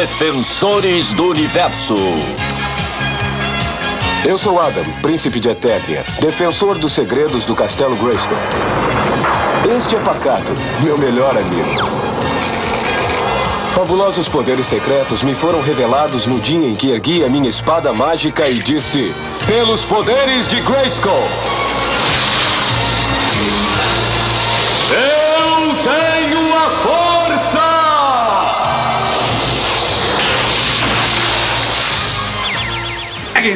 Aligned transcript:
Defensores 0.00 1.12
do 1.12 1.26
Universo. 1.26 1.94
Eu 4.24 4.38
sou 4.38 4.58
Adam, 4.58 4.82
príncipe 5.02 5.38
de 5.38 5.50
Eternia, 5.50 6.06
defensor 6.18 6.78
dos 6.78 6.92
segredos 6.92 7.44
do 7.44 7.54
Castelo 7.54 7.94
Grayskull. 7.96 8.38
Este 9.76 9.96
é 9.96 10.00
Pacato, 10.00 10.54
meu 10.82 10.96
melhor 10.96 11.36
amigo. 11.36 11.86
Fabulosos 13.72 14.26
poderes 14.26 14.68
secretos 14.68 15.22
me 15.22 15.34
foram 15.34 15.60
revelados 15.60 16.26
no 16.26 16.40
dia 16.40 16.66
em 16.66 16.74
que 16.74 16.92
ergui 16.92 17.22
a 17.22 17.28
minha 17.28 17.50
espada 17.50 17.92
mágica 17.92 18.48
e 18.48 18.54
disse: 18.54 19.14
Pelos 19.46 19.84
poderes 19.84 20.48
de 20.48 20.62
Grayskull! 20.62 21.28
Eu 24.92 25.19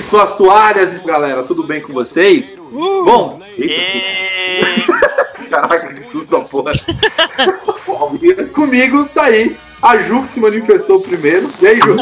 Suas 0.03 0.34
toalhas, 0.34 1.03
galera. 1.03 1.43
Tudo 1.43 1.62
bem 1.62 1.80
com 1.80 1.93
vocês? 1.93 2.59
Bom, 2.71 3.41
eita 3.57 3.83
susto. 3.83 5.51
Caraca, 5.51 5.95
que 5.95 6.03
susto 6.03 6.30
da 6.30 6.41
porra. 6.41 6.73
Comigo 8.55 9.09
tá 9.09 9.25
aí 9.25 9.57
a 9.83 9.98
Ju 9.98 10.23
que 10.23 10.29
se 10.30 10.41
manifestou 10.41 11.01
primeiro. 11.01 11.51
E 11.61 11.67
aí, 11.67 11.79
Ju? 11.79 11.97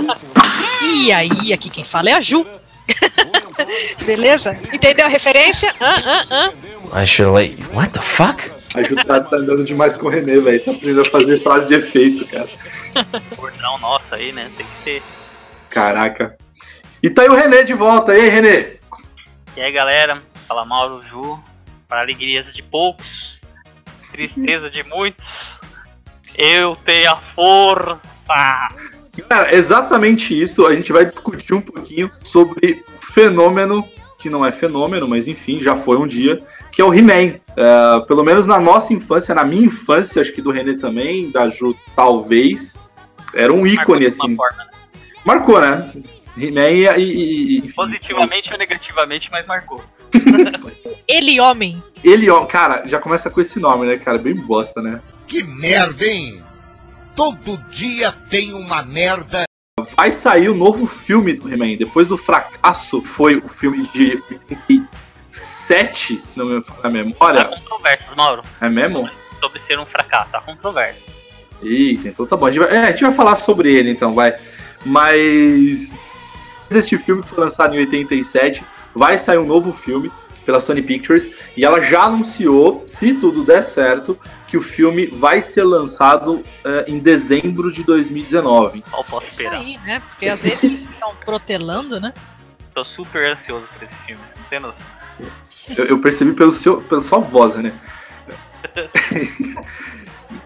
E 0.83 1.13
aí, 1.13 1.53
aqui 1.53 1.69
quem 1.69 1.85
fala 1.85 2.11
é 2.11 2.13
a 2.15 2.21
Ju. 2.21 2.47
Beleza? 4.07 4.59
Entendeu 4.73 5.07
a 5.07 5.09
referência? 5.09 5.73
Ah, 5.81 6.03
ah, 6.05 6.25
ah. 6.31 7.03
I 7.03 7.07
should 7.07 7.33
like. 7.33 7.63
What 7.75 7.93
the 7.93 8.03
fuck? 8.03 8.51
A 8.75 8.83
Ju 8.83 8.95
tá, 8.95 9.21
tá 9.21 9.37
andando 9.37 9.65
demais 9.65 9.97
com 9.97 10.07
o 10.07 10.11
Renê, 10.11 10.41
velho. 10.41 10.65
Tá 10.65 10.71
aprendendo 10.71 11.03
a 11.03 11.05
fazer 11.05 11.41
frase 11.41 11.69
de 11.69 11.75
efeito, 11.75 12.27
cara. 12.29 12.49
Bordão 13.37 13.79
nosso 13.79 14.15
aí, 14.15 14.33
né? 14.33 14.51
Tem 14.57 14.67
que 14.67 14.85
ter. 14.85 15.03
Caraca. 15.69 16.37
E 17.03 17.11
tá 17.11 17.23
aí 17.23 17.29
o 17.29 17.35
Renê 17.35 17.65
de 17.65 17.75
volta. 17.75 18.15
E 18.15 18.21
aí, 18.21 18.29
Renê? 18.29 18.77
E 19.57 19.61
aí, 19.61 19.73
galera? 19.73 20.23
Fala 20.47 20.65
Mauro 20.65 21.03
Ju. 21.03 21.39
Para 21.89 22.03
alegrias 22.03 22.53
de 22.53 22.63
poucos, 22.63 23.39
tristeza 24.11 24.71
de 24.71 24.83
muitos. 24.85 25.59
Eu 26.35 26.75
tenho 26.87 27.11
a 27.11 27.17
força! 27.17 28.69
Cara, 29.29 29.55
exatamente 29.55 30.41
isso. 30.41 30.65
A 30.65 30.75
gente 30.75 30.91
vai 30.91 31.05
discutir 31.05 31.53
um 31.53 31.61
pouquinho 31.61 32.11
sobre 32.23 32.83
o 32.97 33.05
fenômeno, 33.13 33.87
que 34.19 34.31
não 34.31 34.47
é 34.47 34.51
fenômeno, 34.51 35.07
mas 35.07 35.29
enfim, 35.29 35.61
já 35.61 35.77
foi 35.77 35.99
um 35.99 36.07
dia, 36.07 36.43
que 36.71 36.81
é 36.81 36.85
o 36.85 36.95
He-Man. 36.95 37.35
É, 37.57 38.01
pelo 38.09 38.25
menos 38.25 38.47
na 38.47 38.59
nossa 38.59 38.95
infância, 38.95 39.35
na 39.35 39.45
minha 39.45 39.67
infância, 39.67 40.23
acho 40.23 40.33
que 40.33 40.41
do 40.41 40.51
René 40.51 40.79
também, 40.79 41.31
da 41.31 41.51
Ju 41.51 41.77
talvez, 41.95 42.89
era 43.35 43.53
um 43.53 43.67
ícone, 43.67 44.07
assim. 44.07 44.35
Forma, 44.35 44.65
né? 44.65 44.71
Marcou, 45.27 45.61
né? 45.61 45.93
He-Man 46.37 46.71
e, 46.71 46.87
e, 46.99 47.59
e. 47.59 47.73
Positivamente 47.73 48.53
ou 48.53 48.59
negativamente, 48.59 49.29
mas 49.31 49.47
marcou. 49.47 49.83
Ele, 51.09 51.41
homem. 51.41 51.77
Ele, 52.03 52.31
ó, 52.31 52.45
cara, 52.47 52.83
já 52.87 52.99
começa 52.99 53.31
com 53.31 53.41
esse 53.41 53.59
nome, 53.61 53.87
né, 53.87 53.97
cara? 53.97 54.19
Bem 54.19 54.35
bosta, 54.35 54.81
né? 54.81 55.01
Que 55.27 55.43
merda, 55.43 56.05
hein? 56.05 56.43
Todo 57.15 57.57
dia 57.69 58.13
tem 58.31 58.53
uma 58.53 58.83
merda. 58.83 59.45
Vai 59.97 60.13
sair 60.13 60.49
o 60.49 60.55
novo 60.55 60.87
filme 60.87 61.35
do 61.35 61.53
He-Man. 61.53 61.77
Depois 61.77 62.07
do 62.09 62.17
fracasso, 62.17 63.03
foi 63.03 63.37
o 63.37 63.49
filme 63.49 63.87
de 63.93 64.23
87, 65.31 66.21
se 66.21 66.39
não 66.39 66.47
me 66.47 66.63
falha 66.63 66.81
a 66.83 66.87
Há 66.87 66.91
memória. 66.91 67.45
controvérsias, 67.45 68.15
Mauro. 68.15 68.43
É 68.61 68.69
mesmo? 68.69 69.09
Sobre 69.41 69.59
ser 69.59 69.79
um 69.79 69.87
fracasso. 69.87 70.37
Há 70.37 70.41
controvérsias. 70.41 71.13
Eita, 71.63 72.09
então 72.09 72.27
tá 72.27 72.37
bom. 72.37 72.47
A 72.47 72.51
gente, 72.51 72.65
vai, 72.65 72.77
é, 72.77 72.81
a 72.81 72.91
gente 72.91 73.03
vai 73.03 73.13
falar 73.13 73.37
sobre 73.37 73.73
ele 73.73 73.91
então, 73.91 74.15
vai. 74.15 74.35
Mas. 74.85 75.95
Este 76.75 76.99
filme 76.99 77.23
foi 77.23 77.39
lançado 77.43 77.75
em 77.75 77.79
87. 77.79 78.65
Vai 78.95 79.19
sair 79.19 79.39
um 79.39 79.47
novo 79.47 79.73
filme 79.73 80.11
pela 80.45 80.61
Sony 80.61 80.83
Pictures. 80.83 81.31
E 81.57 81.65
ela 81.65 81.81
já 81.81 82.03
anunciou, 82.03 82.85
se 82.87 83.15
tudo 83.15 83.45
der 83.45 83.63
certo, 83.63 84.19
que 84.47 84.57
o 84.57 84.61
filme 84.61 85.07
vai 85.07 85.41
ser 85.43 85.65
lançado 85.65 86.45
eh, 86.65 86.85
em 86.89 86.99
dezembro 86.99 87.73
de 87.73 87.85
2019. 87.85 88.85
Mal 88.91 89.05
posso 89.05 89.23
Isso 89.23 89.31
esperar. 89.31 89.61
aí, 89.61 89.79
né? 89.85 90.03
Porque 90.09 90.29
às 90.29 90.43
vezes 90.43 90.65
eles 90.65 90.85
ficam 90.93 91.15
protelando, 91.25 92.01
né? 92.01 92.13
Tô 92.75 92.85
super 92.85 93.27
ansioso 93.27 93.67
por 93.73 93.83
esse 93.83 93.95
filme. 94.07 94.23
Não 94.37 94.45
tem 94.45 94.61
noção. 94.61 94.87
Eu, 95.77 95.85
eu 95.87 96.01
percebi 96.01 96.33
pelo 96.33 96.51
seu, 96.51 96.81
pela 96.83 97.03
sua 97.03 97.19
voz, 97.19 97.55
né? 97.57 97.73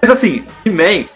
Mas 0.01 0.11
assim, 0.11 0.47
He-Man. 0.65 1.09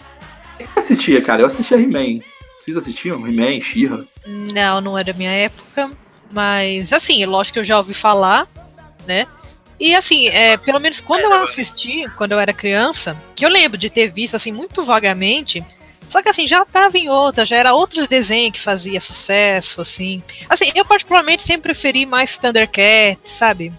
Eu 0.59 0.67
assistia, 0.75 1.21
cara. 1.21 1.41
Eu 1.41 1.47
assistia 1.47 1.77
He-Man. 1.77 2.21
Vocês 2.61 2.77
assistiam? 2.77 3.27
He-Man, 3.27 3.59
She-Ra? 3.59 4.05
Não, 4.53 4.79
não 4.79 4.97
era 4.97 5.13
minha 5.13 5.31
época. 5.31 5.91
Mas, 6.31 6.93
assim, 6.93 7.25
lógico 7.25 7.55
que 7.55 7.59
eu 7.59 7.63
já 7.63 7.77
ouvi 7.77 7.93
falar, 7.93 8.47
né? 9.07 9.27
E 9.79 9.95
assim, 9.95 10.27
é, 10.27 10.57
pelo 10.57 10.79
menos 10.79 11.01
quando 11.01 11.23
eu 11.23 11.43
assisti, 11.43 12.05
quando 12.15 12.33
eu 12.33 12.39
era 12.39 12.53
criança, 12.53 13.17
que 13.35 13.43
eu 13.43 13.49
lembro 13.49 13.79
de 13.79 13.89
ter 13.89 14.11
visto 14.11 14.35
assim 14.35 14.51
muito 14.51 14.83
vagamente, 14.83 15.65
só 16.07 16.21
que 16.21 16.29
assim, 16.29 16.45
já 16.45 16.63
tava 16.63 16.99
em 16.99 17.09
outra, 17.09 17.45
já 17.47 17.55
era 17.55 17.73
outros 17.73 18.05
desenhos 18.05 18.51
que 18.51 18.59
fazia 18.59 18.99
sucesso, 18.99 19.81
assim. 19.81 20.21
Assim, 20.47 20.71
eu 20.75 20.85
particularmente 20.85 21.41
sempre 21.41 21.73
preferi 21.73 22.05
mais 22.05 22.37
Thundercats, 22.37 23.31
sabe? 23.31 23.73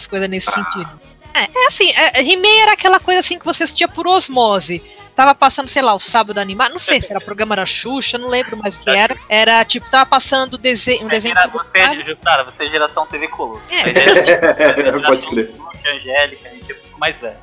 Umas 0.00 0.06
coisas 0.06 0.28
nesse 0.28 0.50
sentido. 0.50 0.88
É, 1.34 1.42
é 1.42 1.66
assim, 1.66 1.90
é, 1.90 2.22
He-Man 2.22 2.62
era 2.62 2.72
aquela 2.72 2.98
coisa 2.98 3.20
assim 3.20 3.38
que 3.38 3.44
você 3.44 3.64
assistia 3.64 3.86
por 3.86 4.06
osmose. 4.08 4.82
Tava 5.14 5.34
passando, 5.34 5.68
sei 5.68 5.82
lá, 5.82 5.94
o 5.94 6.00
sábado 6.00 6.38
animado, 6.38 6.72
não 6.72 6.78
sei 6.78 7.00
se 7.00 7.12
era 7.12 7.20
programa 7.20 7.54
da 7.54 7.66
Xuxa, 7.66 8.16
não 8.16 8.28
lembro 8.28 8.56
mais 8.56 8.78
o 8.78 8.82
que 8.82 8.90
era. 8.90 9.14
Era 9.28 9.62
tipo, 9.64 9.90
tava 9.90 10.06
passando 10.06 10.56
desenho, 10.56 11.04
um 11.04 11.08
desenho 11.08 11.34
que 11.34 11.40
Gera- 11.40 11.52
você 11.52 11.78
é, 11.78 12.14
cara, 12.16 12.44
você 12.44 12.64
é 12.64 12.66
geração 12.68 13.06
TV 13.06 13.28
Colosso. 13.28 13.62
É. 13.70 13.90
É 13.90 14.74
geração 14.82 15.02
Pode 15.02 15.26
crer. 15.26 15.54
Angélica, 15.94 16.48
a 16.48 16.52
gente 16.52 16.72
é 16.72 16.74
um 16.74 16.78
pouco 16.78 16.98
mais 16.98 17.18
velho. 17.18 17.36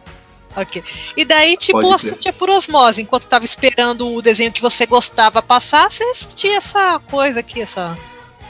Ok. 0.56 0.84
E 1.16 1.24
daí, 1.24 1.56
tipo, 1.56 1.80
Pode 1.80 1.96
assistia 1.96 2.34
por 2.34 2.50
osmose. 2.50 3.02
Enquanto 3.02 3.28
tava 3.28 3.46
esperando 3.46 4.12
o 4.12 4.22
desenho 4.22 4.52
que 4.52 4.62
você 4.62 4.88
gostava 4.88 5.42
passar, 5.44 5.92
você 5.92 6.04
assistia 6.06 6.58
essa 6.58 7.00
coisa 7.12 7.42
aqui, 7.42 7.62
essa, 7.62 7.96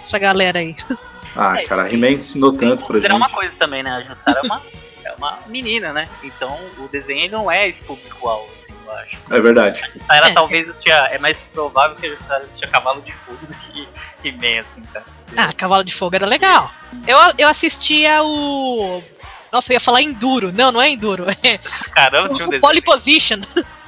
essa 0.06 0.18
galera 0.18 0.60
aí. 0.60 0.74
Ah, 1.38 1.56
cara, 1.68 1.92
He-Man 1.92 2.12
ensinou 2.12 2.52
tanto 2.54 2.80
pra 2.86 2.88
Considerar 2.96 3.16
uma 3.16 3.28
gente. 3.28 3.36
coisa 3.36 3.54
também, 3.60 3.84
né? 3.84 3.92
A 3.92 4.02
Jussara 4.02 4.40
é 4.40 4.42
uma, 4.44 4.62
é 5.06 5.12
uma 5.14 5.40
menina, 5.48 5.94
né? 5.94 6.10
Então 6.24 6.58
o 6.80 6.88
desenho 6.88 7.32
não 7.32 7.52
é 7.52 7.70
esse 7.70 7.82
público-alvo, 7.84 8.50
assim, 8.56 8.74
eu 8.86 8.92
acho. 8.94 9.18
É 9.32 9.40
verdade. 9.40 9.84
A 9.84 9.88
Jussara 10.00 10.30
É. 10.30 10.34
talvez 10.34 10.70
assistia, 10.70 10.96
é 11.12 11.18
mais 11.20 11.38
provável 11.54 11.96
que 11.96 12.08
a 12.08 12.10
Jussara 12.10 12.44
assistia 12.44 12.68
Cavalo 12.68 13.02
de 13.02 13.14
Fogo 13.14 13.40
do 13.46 13.54
que 13.54 13.88
He-Man, 14.28 14.62
assim, 14.62 14.82
tá? 14.94 15.04
Ah, 15.38 15.50
Cavalo 15.56 15.84
de 15.84 15.94
Fogo 15.94 16.16
era 16.16 16.26
legal. 16.26 16.72
Eu, 17.08 17.18
eu 17.38 17.48
assistia 17.50 18.24
o. 18.24 19.04
Nossa, 19.52 19.72
eu 19.72 19.76
ia 19.76 19.80
falar 19.80 20.02
Enduro. 20.02 20.52
Não, 20.54 20.72
não 20.72 20.82
é 20.82 20.90
Enduro. 20.90 21.26
É 21.44 21.58
Caramba, 21.94 22.30
tinha 22.30 22.46
um 22.46 22.48
o 22.48 22.52
desenho 22.52 22.62
Polyposition. 22.62 23.40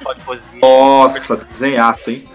pode 0.02 0.20
posição. 0.22 0.58
Nossa, 0.60 1.36
desenhaço, 1.36 2.10
hein? 2.10 2.28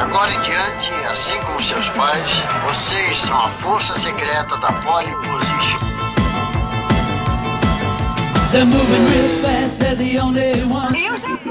De 0.00 0.04
agora 0.04 0.32
em 0.32 0.40
diante, 0.40 0.90
assim 1.10 1.38
como 1.42 1.62
seus 1.62 1.90
pais, 1.90 2.42
vocês 2.66 3.18
são 3.18 3.36
a 3.38 3.50
força 3.50 3.92
secreta 4.00 4.56
da 4.56 4.72
Poly 4.72 5.12
Position. 5.12 5.78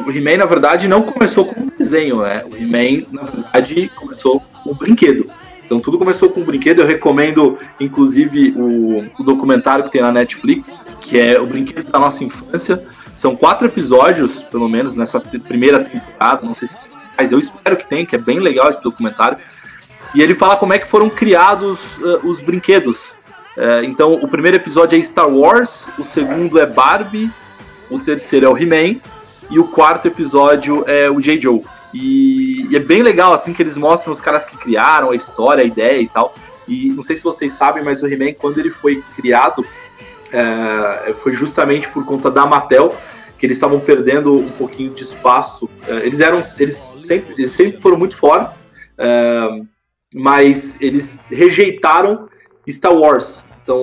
O 0.04 0.12
He-Man, 0.12 0.38
na 0.38 0.46
verdade, 0.48 0.88
não 0.88 1.04
começou 1.04 1.46
com 1.46 1.62
um 1.62 1.68
desenho, 1.78 2.24
né? 2.24 2.44
O 2.44 2.56
He-Man, 2.56 3.06
na 3.12 3.22
verdade, 3.22 3.92
começou 3.96 4.42
com 4.64 4.72
um 4.72 4.76
brinquedo. 4.76 5.30
Então 5.64 5.80
tudo 5.80 6.00
começou 6.00 6.32
com 6.32 6.42
um 6.42 6.46
brinquedo. 6.46 6.80
Eu 6.80 6.88
recomendo, 6.88 7.56
inclusive, 7.80 8.56
o, 8.58 9.04
o 9.20 9.24
documentário 9.24 9.84
que 9.84 9.92
tem 9.92 10.02
na 10.02 10.12
Netflix, 10.12 10.80
que 11.02 11.20
é 11.20 11.40
o 11.40 11.46
Brinquedo 11.46 11.92
da 11.92 12.00
Nossa 12.00 12.24
Infância. 12.24 12.84
São 13.16 13.36
quatro 13.36 13.68
episódios, 13.68 14.42
pelo 14.42 14.68
menos, 14.68 14.98
nessa 14.98 15.20
primeira 15.20 15.84
temporada. 15.84 16.44
Não 16.44 16.56
sei 16.56 16.68
se 16.68 16.76
mas 17.20 17.34
eu 17.34 17.40
espero 17.40 17.76
que 17.76 17.86
tenha, 17.86 18.06
que 18.06 18.16
é 18.16 18.20
bem 18.20 18.40
legal 18.40 18.70
esse 18.70 18.82
documentário. 18.82 19.38
E 20.16 20.22
ele 20.22 20.34
fala 20.34 20.56
como 20.56 20.74
é 20.74 20.80
que 20.80 20.88
foram 20.88 21.10
criados 21.10 22.00
eh, 22.02 22.20
os 22.24 22.42
brinquedos. 22.42 23.18
Eh, 23.58 23.82
então, 23.84 24.14
o 24.14 24.28
primeiro 24.28 24.56
episódio 24.56 24.98
é 24.98 25.04
Star 25.04 25.30
Wars, 25.30 25.92
o 26.00 26.06
segundo 26.06 26.58
é 26.58 26.66
Barbie, 26.66 27.30
o 27.90 28.00
terceiro 28.00 28.46
é 28.46 28.50
o 28.50 28.58
He-Man 28.58 29.02
e 29.50 29.60
o 29.60 29.68
quarto 29.68 30.08
episódio 30.08 30.84
é 30.88 31.10
o 31.10 31.20
J. 31.20 31.42
Joe. 31.42 31.62
E, 31.94 32.68
e 32.72 32.76
é 32.76 32.80
bem 32.80 33.02
legal, 33.02 33.34
assim, 33.34 33.52
que 33.54 33.62
eles 33.62 33.78
mostram 33.78 34.14
os 34.14 34.22
caras 34.22 34.46
que 34.46 34.56
criaram 34.56 35.12
a 35.12 35.16
história, 35.16 35.62
a 35.62 35.68
ideia 35.68 36.02
e 36.02 36.08
tal. 36.08 36.34
E 36.68 36.90
não 36.90 37.04
sei 37.04 37.18
se 37.18 37.24
vocês 37.24 37.52
sabem, 37.52 37.84
mas 37.84 38.02
o 38.02 38.08
He-Man, 38.08 38.34
quando 38.34 38.60
ele 38.60 38.70
foi 38.70 39.04
criado, 39.16 39.66
é, 40.32 41.14
foi 41.18 41.34
justamente 41.34 41.90
por 41.90 42.06
conta 42.06 42.32
da 42.32 42.46
Mattel, 42.46 42.96
que 43.40 43.46
eles 43.46 43.56
estavam 43.56 43.80
perdendo 43.80 44.36
um 44.36 44.52
pouquinho 44.52 44.94
de 44.94 45.02
espaço. 45.02 45.70
É, 45.88 46.06
eles 46.06 46.20
eram, 46.20 46.42
eles 46.60 46.98
sempre, 47.02 47.34
eles 47.38 47.54
sempre 47.54 47.80
foram 47.80 47.98
muito 47.98 48.18
fortes, 48.18 48.62
é, 48.98 49.62
mas 50.14 50.80
eles 50.82 51.24
rejeitaram 51.32 52.28
Star 52.68 52.94
Wars. 52.94 53.46
Então, 53.64 53.82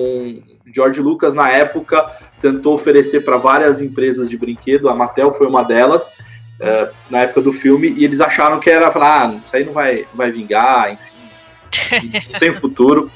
George 0.73 1.01
Lucas, 1.01 1.33
na 1.33 1.49
época, 1.49 2.05
tentou 2.39 2.75
oferecer 2.75 3.21
para 3.21 3.37
várias 3.37 3.81
empresas 3.81 4.29
de 4.29 4.37
brinquedo, 4.37 4.89
a 4.89 4.95
Mattel 4.95 5.33
foi 5.33 5.47
uma 5.47 5.63
delas, 5.63 6.11
é, 6.59 6.89
na 7.09 7.19
época 7.19 7.41
do 7.41 7.51
filme, 7.51 7.89
e 7.97 8.05
eles 8.05 8.21
acharam 8.21 8.59
que 8.59 8.69
era 8.69 8.91
falar, 8.91 9.29
ah, 9.29 9.39
isso 9.43 9.55
aí 9.55 9.65
não 9.65 9.73
vai, 9.73 10.01
não 10.01 10.15
vai 10.15 10.31
vingar, 10.31 10.93
enfim, 10.93 12.21
não 12.31 12.39
tem 12.39 12.53
futuro. 12.53 13.09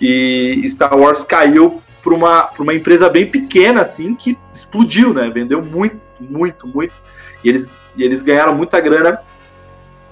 E 0.00 0.64
Star 0.68 0.96
Wars 0.96 1.24
caiu 1.24 1.82
para 2.02 2.14
uma, 2.14 2.50
uma 2.58 2.74
empresa 2.74 3.08
bem 3.08 3.26
pequena, 3.26 3.82
assim, 3.82 4.14
que 4.14 4.38
explodiu, 4.52 5.12
né? 5.12 5.30
Vendeu 5.30 5.62
muito, 5.62 6.00
muito, 6.18 6.66
muito. 6.66 7.00
E 7.44 7.48
eles, 7.48 7.72
e 7.96 8.02
eles 8.02 8.22
ganharam 8.22 8.54
muita 8.54 8.80
grana 8.80 9.20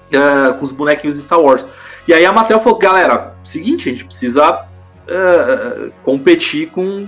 uh, 0.09 0.53
com 0.55 0.63
os 0.63 0.71
bonequinhos 0.71 1.15
de 1.15 1.23
Star 1.23 1.39
Wars. 1.39 1.65
E 2.07 2.13
aí 2.13 2.25
a 2.25 2.31
Mattel 2.31 2.59
falou, 2.59 2.79
galera, 2.79 3.35
seguinte, 3.43 3.89
a 3.89 3.91
gente 3.91 4.05
precisa 4.05 4.61
uh, 4.61 5.91
competir 6.03 6.69
com 6.69 7.07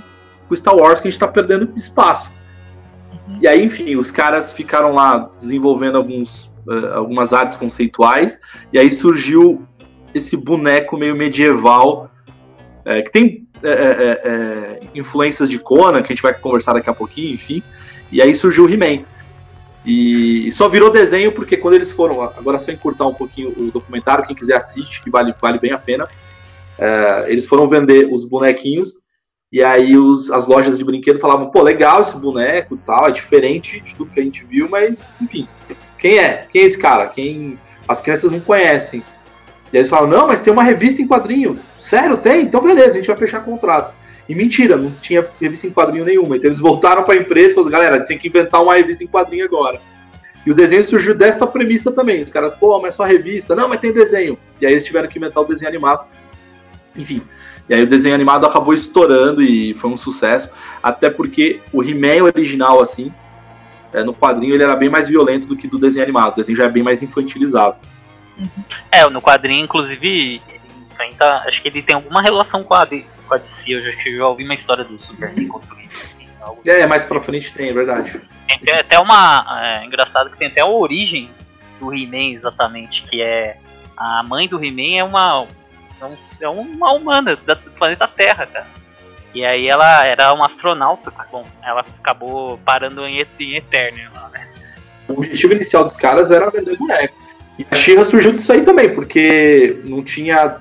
o 0.50 0.56
Star 0.56 0.76
Wars, 0.76 1.00
que 1.00 1.08
a 1.08 1.12
gente 1.12 1.18
está 1.18 1.28
perdendo 1.28 1.72
espaço. 1.76 2.34
E 3.40 3.48
aí, 3.48 3.64
enfim, 3.64 3.96
os 3.96 4.12
caras 4.12 4.52
ficaram 4.52 4.94
lá 4.94 5.30
desenvolvendo 5.40 5.98
alguns, 5.98 6.46
uh, 6.68 6.94
algumas 6.96 7.34
artes 7.34 7.58
conceituais, 7.58 8.40
e 8.74 8.78
aí 8.78 8.92
surgiu 8.92 9.66
esse 10.14 10.36
boneco 10.36 10.98
meio 10.98 11.16
medieval, 11.16 12.12
é, 12.84 13.02
que 13.02 13.12
tem 13.12 13.48
é, 13.64 13.70
é, 13.70 14.22
é, 14.24 14.80
influências 14.96 15.50
de 15.50 15.60
Conan, 15.60 16.02
que 16.02 16.12
a 16.12 16.16
gente 16.16 16.22
vai 16.22 16.34
conversar 16.34 16.74
daqui 16.74 16.90
a 16.90 16.94
pouquinho, 16.94 17.34
enfim. 17.34 17.64
E 18.12 18.22
aí 18.22 18.34
surgiu 18.36 18.66
o 18.66 18.70
He-Man. 18.70 19.04
E 19.86 20.52
só 20.52 20.70
virou 20.70 20.92
desenho 20.92 21.32
porque 21.32 21.58
quando 21.58 21.74
eles 21.74 21.92
foram. 21.92 22.22
Agora, 22.22 22.60
só 22.60 22.72
encurtar 22.72 23.08
um 23.08 23.14
pouquinho 23.14 23.54
o 23.58 23.72
documentário, 23.72 24.26
quem 24.26 24.36
quiser 24.36 24.56
assiste, 24.56 25.04
que 25.04 25.10
vale, 25.10 25.34
vale 25.42 25.60
bem 25.60 25.72
a 25.72 25.78
pena. 25.78 26.08
É, 26.78 27.26
eles 27.28 27.46
foram 27.46 27.68
vender 27.68 28.08
os 28.12 28.26
bonequinhos. 28.26 29.02
E 29.52 29.62
aí 29.62 29.98
os, 29.98 30.32
as 30.32 30.48
lojas 30.48 30.78
de 30.78 30.84
brinquedo 30.86 31.20
falavam, 31.20 31.50
pô, 31.50 31.62
legal 31.62 32.00
esse 32.00 32.18
boneco 32.18 32.78
tal, 32.78 33.08
é 33.08 33.12
diferente 33.12 33.82
de 33.82 33.94
tudo 33.94 34.12
que 34.12 34.20
a 34.20 34.24
gente 34.24 34.46
viu, 34.46 34.70
mas, 34.70 35.18
enfim, 35.22 35.46
quem 35.98 36.18
é? 36.18 36.48
Quem 36.50 36.62
é 36.62 36.66
esse 36.66 36.80
cara? 36.80 37.08
Quem 37.08 37.60
as 37.86 38.02
crianças 38.02 38.32
não 38.32 38.40
conhecem. 38.40 39.04
E 39.72 39.78
aí 39.78 39.82
eles 39.82 39.90
falam, 39.90 40.10
não, 40.10 40.28
mas 40.28 40.42
tem 40.42 40.52
uma 40.52 40.64
revista 40.64 41.02
em 41.02 41.08
quadrinho. 41.08 41.60
Sério, 41.80 42.18
tem? 42.18 42.44
Então 42.44 42.62
beleza, 42.62 42.90
a 42.90 42.94
gente 42.94 43.08
vai 43.08 43.18
fechar 43.18 43.40
contrato. 43.44 43.94
E 44.28 44.36
mentira, 44.36 44.78
não 44.78 44.92
tinha 44.92 45.28
revista 45.40 45.68
em 45.68 45.72
quadrinho 45.72 46.06
nenhuma. 46.06 46.38
Então 46.38 46.48
eles 46.48 46.60
voltaram 46.60 47.04
para 47.04 47.14
a 47.14 47.18
empresa 47.18 47.52
e 47.52 47.54
falaram, 47.54 47.72
galera, 47.72 48.00
tem 48.02 48.18
que 48.18 48.28
inventar 48.28 48.62
uma 48.62 48.76
revista 48.76 49.04
em 49.04 49.08
quadrinho 49.08 49.46
agora. 49.46 49.80
E 50.46 50.52
o 50.52 50.56
desenho 50.56 50.84
surgiu 50.84 51.16
dessa 51.16 51.46
premissa 51.46 51.92
também. 51.92 52.24
Os 52.24 52.32
caras, 52.32 52.56
pô, 52.56 52.80
mas 52.82 52.96
só 52.96 53.04
revista. 53.04 53.56
Não, 53.56 53.70
mas 53.70 53.80
tem 53.80 53.94
desenho. 53.94 54.38
E 54.60 54.66
aí 54.66 54.74
eles 54.74 54.86
tiveram 54.86 55.08
que 55.08 55.18
inventar 55.20 55.44
o 55.44 55.46
desenho 55.46 55.70
animado. 55.70 56.06
Enfim. 56.96 57.22
E 57.70 57.74
aí 57.74 57.84
o 57.84 57.88
desenho 57.88 58.16
animado 58.16 58.46
acabou 58.46 58.74
estourando 58.74 59.42
e 59.42 59.74
foi 59.76 59.90
um 59.90 59.98
sucesso. 59.98 60.50
Até 60.82 61.10
porque 61.10 61.60
o 61.72 61.84
He-Man 61.84 62.24
original, 62.24 62.82
assim, 62.82 63.14
é, 63.94 64.04
no 64.04 64.14
quadrinho 64.14 64.54
ele 64.54 64.64
era 64.64 64.76
bem 64.76 64.90
mais 64.90 65.10
violento 65.10 65.48
do 65.48 65.56
que 65.56 65.68
do 65.68 65.78
desenho 65.78 66.04
animado. 66.04 66.34
O 66.34 66.36
desenho 66.38 66.58
já 66.58 66.66
é 66.66 66.70
bem 66.70 66.84
mais 66.84 67.04
infantilizado. 67.04 67.78
É, 68.92 69.06
no 69.12 69.22
quadrinho, 69.22 69.64
inclusive, 69.64 70.42
enfrenta. 70.92 71.44
Acho 71.48 71.62
que 71.62 71.68
ele 71.68 71.82
tem 71.82 71.96
alguma 71.96 72.22
relação 72.22 72.64
com 72.64 72.74
a, 72.74 72.86
com 72.86 73.34
a 73.34 73.38
DC. 73.38 73.74
Eu 73.74 73.80
já, 73.80 73.92
já 74.18 74.28
ouvi 74.28 74.44
uma 74.44 74.54
história 74.54 74.84
do 74.84 75.02
Superman 75.02 75.48
contra 75.48 75.74
o 75.74 75.78
assim, 75.78 76.70
É, 76.70 76.86
mais 76.86 77.06
pra 77.06 77.20
frente 77.20 77.54
tem, 77.54 77.70
é 77.70 77.74
verdade. 77.74 78.22
Tem 78.64 78.76
até 78.76 79.00
uma. 79.00 79.62
É, 79.64 79.86
engraçado 79.86 80.30
que 80.30 80.38
tem 80.38 80.48
até 80.48 80.62
a 80.62 80.68
origem 80.68 81.30
do 81.80 81.94
He-Man 81.94 82.38
exatamente, 82.38 83.04
que 83.04 83.22
é. 83.22 83.58
A 83.98 84.24
mãe 84.24 84.48
do 84.48 84.64
He-Man 84.64 84.98
é 84.98 85.04
uma. 85.04 85.48
É 86.40 86.48
uma 86.48 86.94
humana 86.94 87.36
do 87.36 87.72
planeta 87.72 88.08
Terra, 88.08 88.48
cara. 88.48 88.82
E 89.34 89.46
aí 89.46 89.68
ela 89.68 90.06
era 90.06 90.34
uma 90.34 90.46
astronauta, 90.46 91.10
tá 91.10 91.26
bom, 91.32 91.46
ela 91.64 91.86
acabou 92.00 92.58
parando 92.66 93.06
em, 93.06 93.26
em 93.40 93.56
Eternia 93.56 94.10
lá, 94.14 94.30
né? 94.30 94.48
O 95.08 95.14
objetivo 95.14 95.54
inicial 95.54 95.86
dos 95.86 95.96
caras 95.96 96.32
era 96.32 96.50
vender 96.50 96.78
boneco. 96.78 97.21
E 97.62 97.66
a 97.70 97.76
Xirra 97.76 98.06
surgiu 98.06 98.32
disso 98.32 98.52
aí 98.52 98.62
também, 98.62 98.94
porque 98.94 99.78
não 99.86 100.04
tinha 100.04 100.58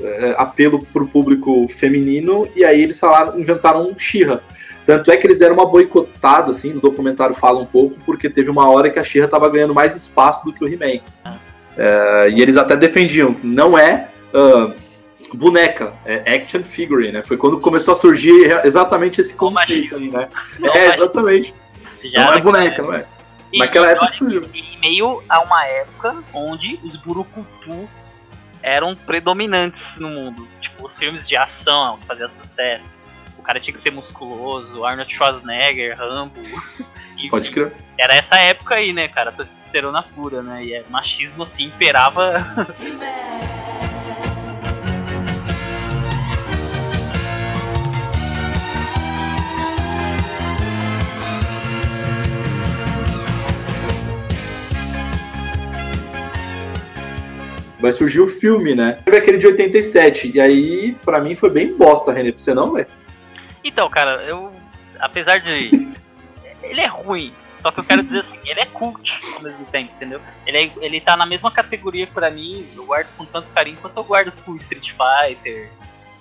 é, 0.00 0.34
apelo 0.38 0.84
para 0.92 1.02
o 1.02 1.08
público 1.08 1.66
feminino, 1.68 2.48
e 2.54 2.64
aí 2.64 2.82
eles 2.82 2.98
falaram, 2.98 3.38
inventaram 3.38 3.88
um 3.88 3.98
Xirra. 3.98 4.42
Tanto 4.86 5.10
é 5.10 5.16
que 5.16 5.26
eles 5.26 5.38
deram 5.38 5.54
uma 5.54 5.66
boicotada, 5.66 6.50
assim, 6.50 6.72
no 6.72 6.80
documentário 6.80 7.34
fala 7.34 7.58
um 7.58 7.66
pouco, 7.66 7.96
porque 8.06 8.30
teve 8.30 8.48
uma 8.48 8.70
hora 8.70 8.88
que 8.88 8.98
a 8.98 9.04
Xirra 9.04 9.26
estava 9.26 9.48
ganhando 9.50 9.74
mais 9.74 9.94
espaço 9.94 10.46
do 10.46 10.52
que 10.52 10.64
o 10.64 10.68
He-Man. 10.68 11.00
Ah. 11.24 11.36
É, 11.76 12.30
e 12.30 12.40
eles 12.40 12.56
até 12.56 12.76
defendiam, 12.76 13.36
não 13.42 13.78
é 13.78 14.08
uh, 14.34 14.74
boneca, 15.36 15.94
é 16.04 16.36
action 16.36 16.62
figure, 16.64 17.12
né? 17.12 17.22
Foi 17.22 17.36
quando 17.36 17.58
começou 17.60 17.94
a 17.94 17.96
surgir 17.96 18.32
exatamente 18.64 19.20
esse 19.20 19.34
conceito 19.34 19.94
aí, 19.94 20.10
né? 20.10 20.28
é, 20.74 20.94
exatamente. 20.94 21.54
não 22.14 22.32
é 22.32 22.40
boneca, 22.40 22.82
não 22.82 22.92
é. 22.92 23.04
Naquela 23.54 23.90
época 23.90 24.10
surgiu. 24.10 24.42
Meio 24.80 25.22
a 25.28 25.40
uma 25.42 25.66
época 25.66 26.22
onde 26.32 26.78
os 26.82 26.96
burucutu 26.96 27.88
eram 28.62 28.94
predominantes 28.94 29.96
no 29.96 30.08
mundo. 30.08 30.46
Tipo, 30.60 30.86
os 30.86 30.98
filmes 30.98 31.26
de 31.28 31.36
ação 31.36 31.98
faziam 32.06 32.28
sucesso. 32.28 32.96
O 33.38 33.42
cara 33.42 33.60
tinha 33.60 33.74
que 33.74 33.80
ser 33.80 33.90
musculoso, 33.90 34.84
Arnold 34.84 35.12
Schwarzenegger, 35.12 35.96
Rambo. 35.98 36.40
Pode 37.30 37.50
crer. 37.50 37.72
Era 37.96 38.14
essa 38.14 38.36
época 38.36 38.76
aí, 38.76 38.92
né, 38.92 39.08
cara? 39.08 39.32
Testosterona 39.32 40.02
pura, 40.02 40.42
né? 40.42 40.62
E 40.62 40.74
é, 40.74 40.84
machismo, 40.88 41.42
assim, 41.42 41.64
imperava. 41.64 42.34
vai 57.78 57.92
surgir 57.92 58.20
o 58.20 58.28
filme, 58.28 58.74
né? 58.74 58.98
Teve 59.04 59.16
aquele 59.16 59.38
de 59.38 59.46
87, 59.46 60.32
e 60.34 60.40
aí, 60.40 60.96
pra 61.04 61.20
mim, 61.20 61.34
foi 61.34 61.50
bem 61.50 61.76
bosta, 61.76 62.12
René, 62.12 62.32
pra 62.32 62.40
você 62.40 62.54
não, 62.54 62.72
velho? 62.72 62.88
Então, 63.64 63.88
cara, 63.88 64.22
eu. 64.22 64.52
Apesar 65.00 65.38
de. 65.40 65.70
ele 66.62 66.80
é 66.80 66.86
ruim, 66.86 67.32
só 67.60 67.70
que 67.70 67.80
eu 67.80 67.84
quero 67.84 68.02
dizer 68.02 68.20
assim, 68.20 68.38
ele 68.44 68.60
é 68.60 68.66
cult 68.66 69.20
ao 69.34 69.42
mesmo 69.42 69.64
tempo, 69.66 69.92
entendeu? 69.94 70.20
Ele, 70.46 70.58
é, 70.58 70.72
ele 70.80 71.00
tá 71.00 71.16
na 71.16 71.26
mesma 71.26 71.50
categoria 71.50 72.06
pra 72.06 72.30
mim, 72.30 72.66
eu 72.74 72.84
guardo 72.84 73.08
com 73.16 73.24
tanto 73.24 73.48
carinho 73.48 73.76
quanto 73.80 73.96
eu 73.96 74.04
guardo 74.04 74.32
com 74.44 74.56
Street 74.56 74.92
Fighter. 74.92 75.70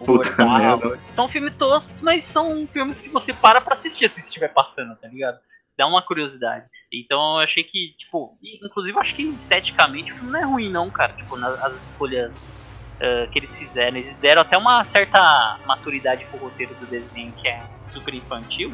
Puta 0.03 0.45
merda. 0.45 0.99
São 1.13 1.27
filmes 1.27 1.55
toscos, 1.55 2.01
mas 2.01 2.23
são 2.23 2.67
filmes 2.71 3.01
que 3.01 3.09
você 3.09 3.33
para 3.33 3.59
pra 3.61 3.75
assistir 3.75 4.09
se 4.09 4.21
estiver 4.21 4.49
passando, 4.49 4.95
tá 4.95 5.07
ligado? 5.07 5.39
Dá 5.77 5.85
uma 5.87 6.01
curiosidade. 6.01 6.65
Então 6.91 7.35
eu 7.35 7.39
achei 7.39 7.63
que, 7.63 7.95
tipo, 7.97 8.37
inclusive 8.41 8.95
eu 8.95 9.01
acho 9.01 9.13
que 9.15 9.23
esteticamente 9.23 10.11
o 10.11 10.15
filme 10.15 10.31
não 10.31 10.39
é 10.39 10.43
ruim 10.43 10.69
não, 10.69 10.89
cara. 10.89 11.13
Tipo, 11.13 11.37
nas, 11.37 11.61
as 11.63 11.75
escolhas 11.87 12.51
uh, 12.95 13.29
que 13.29 13.39
eles 13.39 13.55
fizeram, 13.55 13.97
eles 13.97 14.15
deram 14.17 14.41
até 14.41 14.57
uma 14.57 14.83
certa 14.83 15.59
maturidade 15.65 16.25
pro 16.25 16.39
roteiro 16.39 16.73
do 16.75 16.85
desenho, 16.85 17.31
que 17.33 17.47
é 17.47 17.63
super 17.87 18.13
infantil, 18.13 18.73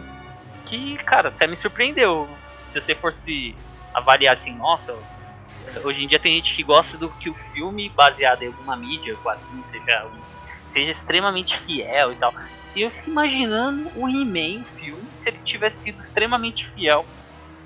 que, 0.68 0.98
cara, 1.04 1.30
até 1.30 1.48
me 1.48 1.58
surpreendeu. 1.58 2.30
Se 2.70 2.82
você 2.82 2.96
fosse 2.96 3.56
avaliar 3.94 4.34
assim, 4.34 4.56
nossa, 4.56 4.96
hoje 5.84 6.04
em 6.04 6.08
dia 6.08 6.20
tem 6.20 6.36
gente 6.36 6.56
que 6.56 6.64
gosta 6.64 6.98
do 6.98 7.10
que 7.10 7.30
o 7.30 7.36
filme, 7.54 7.90
baseado 7.90 8.44
em 8.44 8.48
alguma 8.48 8.76
mídia, 8.76 9.16
quadrinho, 9.18 9.64
seja, 9.64 10.08
seja 10.74 10.92
extremamente 10.92 11.58
fiel 11.60 12.12
e 12.12 12.16
tal. 12.16 12.34
Eu 12.76 12.90
fico 12.90 13.10
imaginando 13.10 13.90
o 13.96 14.10
He-Man 14.10 14.64
filme 14.76 15.04
se 15.14 15.30
ele 15.30 15.38
tivesse 15.46 15.84
sido 15.84 16.02
extremamente 16.02 16.66
fiel 16.70 17.06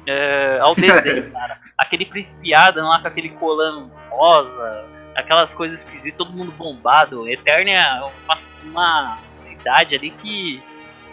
é, 0.06 0.60
ao 0.62 0.76
desenho, 0.76 1.32
cara. 1.32 1.58
Aquele 1.78 2.06
príncipe 2.06 2.54
Adam 2.54 2.88
lá 2.88 3.00
com 3.00 3.08
aquele 3.08 3.30
colando 3.30 3.90
rosa, 4.10 4.86
aquelas 5.16 5.54
coisas 5.54 5.80
esquisitas, 5.80 6.18
todo 6.18 6.36
mundo 6.36 6.52
bombado. 6.52 7.28
Eternia 7.30 7.80
é 7.80 8.02
uma, 8.02 8.38
uma 8.64 9.20
cidade 9.34 9.96
ali 9.96 10.12
que. 10.12 10.62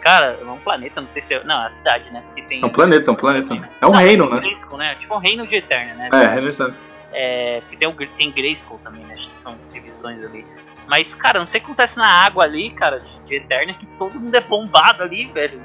Cara, 0.01 0.37
é 0.39 0.45
um 0.45 0.59
planeta, 0.59 1.01
não 1.01 1.07
sei 1.07 1.21
se 1.21 1.33
é. 1.33 1.43
Não, 1.43 1.63
é 1.63 1.65
a 1.65 1.69
cidade, 1.69 2.11
né? 2.11 2.23
Que 2.35 2.41
tem, 2.43 2.61
é 2.61 2.65
um 2.65 2.69
planeta, 2.69 3.09
é 3.09 3.13
um 3.13 3.15
planeta. 3.15 3.53
É 3.81 3.87
um 3.87 3.91
não, 3.91 3.99
reino, 3.99 4.29
né? 4.29 4.39
Grayskull, 4.39 4.77
né? 4.77 4.95
Tipo 4.95 5.15
um 5.15 5.19
reino 5.19 5.47
de 5.47 5.55
Eternia, 5.55 5.95
né? 5.95 6.09
É, 6.13 6.27
reino 6.27 6.51
de 6.51 6.73
É, 7.11 7.61
porque 7.61 7.77
tem, 7.77 7.87
o, 7.87 7.93
tem 7.93 8.31
Grayskull 8.31 8.79
também, 8.83 9.03
né? 9.05 9.15
Acho 9.15 9.29
que 9.29 9.39
são 9.39 9.57
divisões 9.71 10.23
ali. 10.23 10.45
Mas, 10.87 11.13
cara, 11.15 11.39
não 11.39 11.47
sei 11.47 11.59
o 11.59 11.63
que 11.63 11.67
acontece 11.71 11.97
na 11.97 12.07
água 12.07 12.43
ali, 12.43 12.69
cara, 12.71 12.99
de, 12.99 13.19
de 13.25 13.35
Eternia, 13.35 13.73
que 13.75 13.85
todo 13.97 14.19
mundo 14.19 14.35
é 14.35 14.41
bombado 14.41 15.03
ali, 15.03 15.25
velho. 15.25 15.61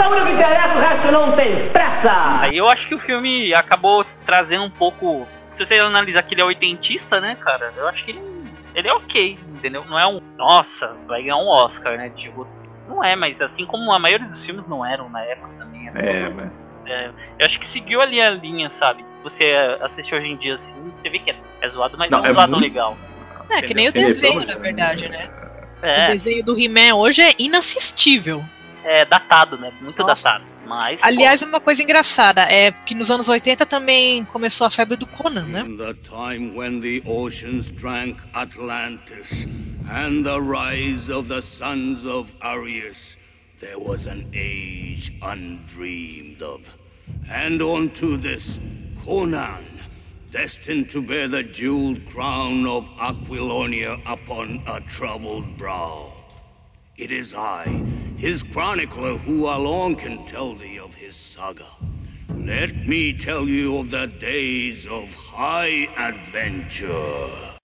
Saúde 0.00 0.22
que 0.24 0.30
interessa, 0.32 0.74
o 0.74 0.78
resto 0.80 1.12
não 1.12 1.36
tem 1.36 1.68
pressa! 1.70 2.40
Aí 2.40 2.56
eu 2.56 2.68
acho 2.68 2.86
que 2.88 2.94
o 2.94 2.98
filme 2.98 3.54
acabou 3.54 4.04
trazendo 4.24 4.64
um 4.64 4.70
pouco. 4.70 5.26
Se 5.52 5.64
você 5.64 5.78
analisar 5.78 6.22
que 6.22 6.34
ele 6.34 6.40
é 6.42 6.44
oitentista, 6.44 7.20
né, 7.20 7.34
cara? 7.36 7.72
Eu 7.76 7.88
acho 7.88 8.04
que 8.04 8.10
ele, 8.12 8.22
ele 8.74 8.88
é 8.88 8.92
ok, 8.92 9.38
entendeu? 9.54 9.84
Não 9.84 9.98
é 9.98 10.06
um. 10.06 10.20
Nossa, 10.36 10.94
vai 11.06 11.22
ganhar 11.22 11.36
um 11.36 11.48
Oscar, 11.48 11.96
né? 11.96 12.10
Tipo, 12.10 12.46
não 12.88 13.02
é, 13.02 13.16
mas 13.16 13.40
assim 13.40 13.64
como 13.64 13.90
a 13.92 13.98
maioria 13.98 14.26
dos 14.26 14.44
filmes 14.44 14.66
não 14.68 14.84
eram 14.84 15.08
na 15.08 15.22
época 15.22 15.48
também. 15.58 15.88
É, 15.94 16.28
mas. 16.28 16.50
É, 16.86 17.08
eu 17.38 17.46
acho 17.46 17.58
que 17.58 17.66
seguiu 17.66 18.00
ali 18.00 18.20
a 18.20 18.30
linha, 18.30 18.70
sabe? 18.70 19.04
você 19.22 19.54
assiste 19.80 20.14
hoje 20.14 20.28
em 20.28 20.36
dia 20.36 20.54
assim, 20.54 20.76
você 20.96 21.10
vê 21.10 21.18
que 21.18 21.32
é, 21.32 21.36
é 21.60 21.68
zoado, 21.68 21.98
mas 21.98 22.08
Não, 22.12 22.24
é 22.24 22.28
é 22.28 22.32
zoado 22.32 22.52
muito- 22.52 22.62
legal. 22.62 22.96
É, 23.50 23.62
que 23.62 23.74
nem 23.74 23.88
o 23.88 23.92
desenho, 23.92 24.40
é 24.42 24.46
na 24.46 24.54
verdade, 24.56 25.08
né? 25.08 25.30
O 25.82 25.86
É, 25.86 26.10
desenho 26.12 26.44
do 26.44 26.58
He-Man 26.58 26.94
hoje 26.94 27.22
é 27.22 27.34
inassistível. 27.38 28.44
é 28.84 29.04
datado, 29.04 29.58
né? 29.58 29.72
Muito 29.80 29.98
Nossa. 30.02 30.24
datado. 30.30 30.44
Mas. 30.66 30.98
Aliás, 31.02 31.42
uma 31.42 31.60
coisa 31.60 31.80
engraçada 31.82 32.42
é 32.42 32.72
que 32.72 32.92
nos 32.94 33.08
anos 33.10 33.28
80 33.28 33.64
também 33.66 34.24
começou 34.24 34.66
a 34.66 34.70
febre 34.70 34.96
do 34.96 35.06
Conan, 35.06 35.44
né? 35.46 35.60
In 35.60 35.76
the 35.76 35.94
time 35.94 36.56
when 36.56 36.80
the 36.80 37.00
oceans 37.08 37.66
drank 37.72 38.20
Atlantis 38.34 39.46
and 39.88 40.24
the 40.24 40.38
rise 40.40 41.08
of 41.12 41.28
the 41.28 41.40
sons 41.40 42.04
of 42.04 42.28
Arius, 42.40 43.16
there 43.60 43.76
was 43.78 44.06
an 44.08 44.26
age 44.34 45.12
undreamed 45.22 46.42
of. 46.42 46.62
And 47.30 47.62
unto 47.62 48.16
this, 48.18 48.58
Conan, 49.04 49.64
destined 50.30 50.90
to 50.90 51.02
bear 51.02 51.28
the 51.28 51.42
jeweled 51.42 52.04
crown 52.10 52.66
of 52.66 52.84
Aquilonia 52.98 54.00
upon 54.06 54.62
a 54.66 54.80
troubled 54.80 55.56
brow. 55.56 56.12
It 56.96 57.10
is 57.10 57.34
I, 57.34 57.64
his 58.16 58.42
chronicler, 58.42 59.18
who 59.18 59.46
alone 59.46 59.96
can 59.96 60.24
tell 60.26 60.54
thee 60.54 60.78
of 60.78 60.94
his 60.94 61.14
saga. 61.14 61.68
Let 62.28 62.86
me 62.86 63.12
tell 63.12 63.48
you 63.48 63.78
of 63.78 63.90
the 63.90 64.06
days 64.06 64.86
of 64.86 65.12
high 65.14 65.88
adventure. 65.96 67.56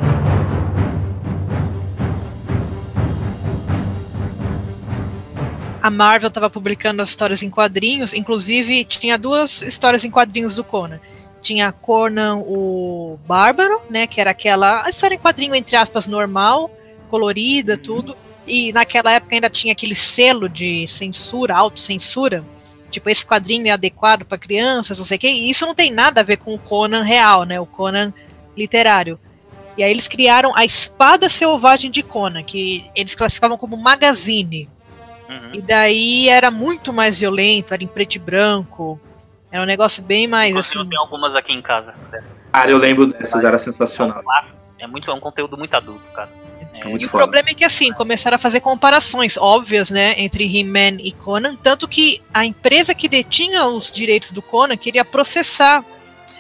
A 5.83 5.91
Marvel 5.91 6.29
estava 6.29 6.49
publicando 6.49 7.03
as 7.03 7.09
histórias 7.09 7.43
em 7.43 7.51
quadrinhos, 7.51 8.13
inclusive 8.13 8.85
tinha 8.85 9.19
duas 9.19 9.63
histórias 9.63 10.05
em 10.05 10.11
quadrinhos 10.11 10.55
do 10.55 10.63
Conan. 10.63 11.01
Tinha 11.43 11.73
Conan 11.73 12.37
o 12.47 13.19
Bárbaro, 13.27 13.81
né, 13.91 14.07
que 14.07 14.21
era 14.21 14.31
aquela 14.31 14.85
a 14.85 14.89
história 14.89 15.17
em 15.17 15.19
quadrinho 15.19 15.55
entre 15.55 15.77
aspas 15.77 16.07
normal, 16.07 16.71
colorida, 17.09 17.77
tudo. 17.77 18.17
E 18.47 18.73
naquela 18.73 19.13
época 19.13 19.35
ainda 19.35 19.51
tinha 19.51 19.73
aquele 19.73 19.95
selo 19.95 20.49
de 20.49 20.87
censura, 20.89 21.57
autocensura. 21.57 22.45
Tipo, 22.91 23.09
esse 23.09 23.25
quadrinho 23.25 23.67
é 23.67 23.71
adequado 23.71 24.25
para 24.25 24.37
crianças, 24.37 24.99
não 24.99 25.05
sei 25.05 25.17
o 25.17 25.21
quê. 25.21 25.29
E 25.29 25.51
isso 25.51 25.67
não 25.67 25.75
tem 25.75 25.91
nada 25.91 26.21
a 26.21 26.25
ver 26.25 26.37
com 26.37 26.55
o 26.55 26.59
Conan 26.59 27.03
real, 27.03 27.45
né? 27.45 27.59
O 27.59 27.67
Conan 27.67 28.13
literário. 28.57 29.19
E 29.77 29.83
aí 29.83 29.91
eles 29.91 30.07
criaram 30.07 30.55
a 30.55 30.65
Espada 30.65 31.29
Selvagem 31.29 31.91
de 31.91 32.03
Conan, 32.03 32.43
que 32.43 32.85
eles 32.95 33.15
classificavam 33.15 33.57
como 33.57 33.77
magazine. 33.77 34.69
Uhum. 35.29 35.51
E 35.55 35.63
daí 35.63 36.29
era 36.29 36.51
muito 36.51 36.93
mais 36.93 37.21
violento, 37.21 37.73
era 37.73 37.83
em 37.83 37.87
preto 37.87 38.17
e 38.17 38.19
branco. 38.19 39.01
Era 39.53 39.63
um 39.63 39.67
negócio 39.67 40.03
bem 40.03 40.27
mais 40.27 40.51
Inclusive, 40.51 40.79
assim. 40.81 40.85
Eu 40.85 40.89
tenho 40.89 41.01
algumas 41.03 41.37
aqui 41.37 41.53
em 41.53 41.61
casa 41.63 41.95
dessas. 42.11 42.49
Cara, 42.51 42.71
eu 42.71 42.79
lembro 42.79 43.07
dessas, 43.09 43.45
era 43.45 43.57
É 43.57 43.59
sensacional. 43.59 44.23
clássico. 44.23 44.59
É, 44.79 44.87
muito, 44.87 45.09
é 45.11 45.15
um 45.15 45.21
conteúdo 45.21 45.57
muito 45.59 45.75
adulto, 45.75 46.03
cara. 46.15 46.29
É 46.81 46.85
muito 46.87 47.03
E 47.03 47.05
o 47.05 47.09
foda. 47.09 47.23
problema 47.25 47.51
é 47.51 47.55
que 47.55 47.65
assim, 47.65 47.93
começaram 47.93 48.35
a 48.37 48.39
fazer 48.39 48.61
comparações 48.61 49.37
óbvias, 49.37 49.91
né, 49.91 50.15
entre 50.17 50.45
He-Man 50.45 50.97
e 51.01 51.13
Conan, 51.13 51.55
tanto 51.55 51.87
que 51.87 52.21
a 52.33 52.47
empresa 52.47 52.95
que 52.95 53.09
detinha 53.11 53.67
os 53.67 53.91
direitos 53.91 54.33
do 54.33 54.41
Conan 54.41 54.77
queria 54.77 55.05
processar 55.05 55.85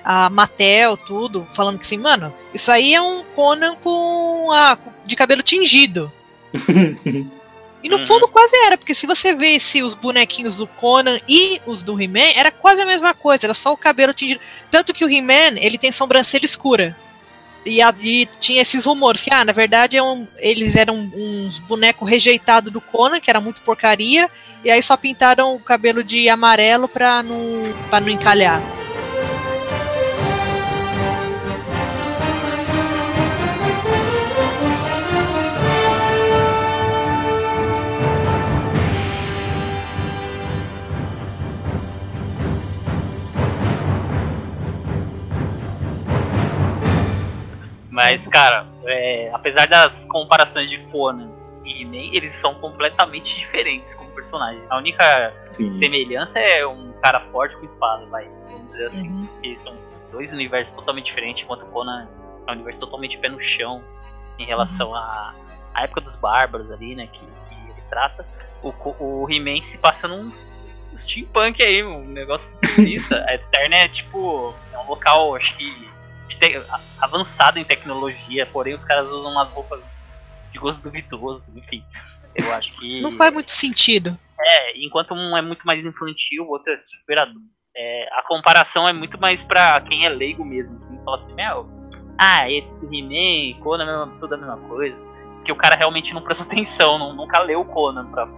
a 0.02 0.30
Mattel, 0.30 0.96
tudo, 0.96 1.46
falando 1.52 1.78
que 1.78 1.84
assim, 1.84 1.98
mano, 1.98 2.32
isso 2.54 2.72
aí 2.72 2.94
é 2.94 3.00
um 3.02 3.22
Conan 3.36 3.76
com 3.76 4.50
ah, 4.50 4.74
com- 4.74 4.90
de 5.04 5.14
cabelo 5.14 5.42
tingido. 5.42 6.10
E 7.82 7.88
no 7.88 7.96
Uhum. 7.96 8.06
fundo 8.06 8.28
quase 8.28 8.54
era, 8.64 8.78
porque 8.78 8.94
se 8.94 9.06
você 9.06 9.34
vê 9.34 9.58
se 9.58 9.82
os 9.82 9.94
bonequinhos 9.94 10.58
do 10.58 10.66
Conan 10.66 11.18
e 11.28 11.60
os 11.66 11.82
do 11.82 12.00
He-Man, 12.00 12.30
era 12.36 12.50
quase 12.52 12.80
a 12.80 12.86
mesma 12.86 13.12
coisa, 13.12 13.46
era 13.46 13.54
só 13.54 13.72
o 13.72 13.76
cabelo 13.76 14.14
tingido. 14.14 14.40
Tanto 14.70 14.92
que 14.94 15.04
o 15.04 15.10
He-Man, 15.10 15.58
ele 15.58 15.76
tem 15.78 15.90
sobrancelha 15.90 16.44
escura. 16.44 16.96
E, 17.64 17.80
a- 17.80 17.94
e 18.00 18.26
tinha 18.40 18.60
esses 18.60 18.84
rumores 18.86 19.22
que, 19.22 19.32
ah, 19.32 19.44
na 19.44 19.52
verdade, 19.52 19.96
é 19.96 20.02
um- 20.02 20.26
eles 20.38 20.74
eram 20.74 21.10
uns 21.14 21.60
bonecos 21.60 22.08
rejeitados 22.08 22.72
do 22.72 22.80
Conan, 22.80 23.20
que 23.20 23.30
era 23.30 23.40
muito 23.40 23.62
porcaria, 23.62 24.28
e 24.64 24.70
aí 24.70 24.82
só 24.82 24.96
pintaram 24.96 25.54
o 25.54 25.60
cabelo 25.60 26.02
de 26.02 26.28
amarelo 26.28 26.88
pra 26.88 27.22
não, 27.22 27.72
pra 27.88 28.00
não 28.00 28.08
encalhar. 28.08 28.60
Mas, 47.92 48.26
cara, 48.26 48.66
é, 48.86 49.30
apesar 49.34 49.68
das 49.68 50.06
comparações 50.06 50.70
de 50.70 50.78
Conan 50.86 51.30
e 51.62 51.82
He-Man, 51.82 52.16
eles 52.16 52.32
são 52.32 52.54
completamente 52.54 53.38
diferentes 53.38 53.94
como 53.94 54.10
personagem. 54.12 54.62
A 54.70 54.78
única 54.78 55.32
Sim. 55.50 55.76
semelhança 55.76 56.40
é 56.40 56.66
um 56.66 56.90
cara 57.02 57.20
forte 57.30 57.54
com 57.58 57.66
espada, 57.66 58.06
vai. 58.06 58.26
Vamos 58.48 58.72
dizer 58.72 58.86
assim. 58.86 59.08
Uhum. 59.10 59.26
Porque 59.26 59.58
são 59.58 59.76
dois 60.10 60.32
universos 60.32 60.74
totalmente 60.74 61.04
diferentes, 61.04 61.44
enquanto 61.44 61.64
o 61.64 61.66
Conan 61.66 62.08
é 62.46 62.50
um 62.50 62.54
universo 62.54 62.80
totalmente 62.80 63.18
pé 63.18 63.28
no 63.28 63.40
chão 63.40 63.84
em 64.38 64.46
relação 64.46 64.94
à, 64.94 65.34
à 65.74 65.84
época 65.84 66.00
dos 66.00 66.16
bárbaros 66.16 66.70
ali, 66.72 66.94
né? 66.94 67.06
Que, 67.08 67.18
que 67.20 67.70
ele 67.70 67.82
trata. 67.90 68.26
O, 68.62 68.72
o 68.98 69.30
He-Man 69.30 69.60
se 69.62 69.76
passa 69.76 70.08
num 70.08 70.32
steampunk 70.96 71.62
aí, 71.62 71.84
um 71.84 72.04
negócio 72.06 72.48
futurista. 72.64 73.22
a 73.28 73.34
Eterna 73.34 73.76
é 73.76 73.88
tipo. 73.88 74.54
É 74.72 74.78
um 74.78 74.88
local, 74.88 75.36
acho 75.36 75.54
que. 75.58 75.90
Avançado 77.00 77.58
em 77.58 77.64
tecnologia, 77.64 78.46
porém 78.46 78.74
os 78.74 78.84
caras 78.84 79.06
usam 79.08 79.32
umas 79.32 79.52
roupas 79.52 79.98
de 80.52 80.58
gosto 80.58 80.82
duvidoso, 80.82 81.46
enfim. 81.56 81.84
Eu 82.34 82.52
acho 82.54 82.72
que. 82.76 83.00
Não 83.00 83.10
faz 83.12 83.32
muito 83.32 83.50
sentido. 83.50 84.16
É, 84.40 84.78
enquanto 84.84 85.14
um 85.14 85.36
é 85.36 85.42
muito 85.42 85.64
mais 85.66 85.84
infantil, 85.84 86.44
o 86.44 86.48
outro 86.50 86.72
é 86.72 86.78
super 86.78 87.18
adulto. 87.18 87.46
É, 87.76 88.08
a 88.18 88.22
comparação 88.26 88.88
é 88.88 88.92
muito 88.92 89.18
mais 89.20 89.42
pra 89.44 89.80
quem 89.82 90.04
é 90.04 90.08
leigo 90.08 90.44
mesmo, 90.44 90.74
assim, 90.74 90.98
fala 91.04 91.16
assim, 91.16 91.32
meu, 91.34 91.66
ah, 92.18 92.50
esse 92.50 92.68
He-Man, 92.90 93.58
Conan, 93.62 94.10
é 94.14 94.20
tudo 94.20 94.34
a 94.34 94.38
mesma 94.38 94.56
coisa. 94.68 95.02
Que 95.44 95.52
o 95.52 95.56
cara 95.56 95.74
realmente 95.74 96.12
não 96.12 96.22
prestou 96.22 96.46
atenção, 96.52 96.98
não, 96.98 97.14
nunca 97.14 97.38
leu 97.40 97.60
o 97.60 97.64
Conan 97.64 98.10
pra 98.10 98.28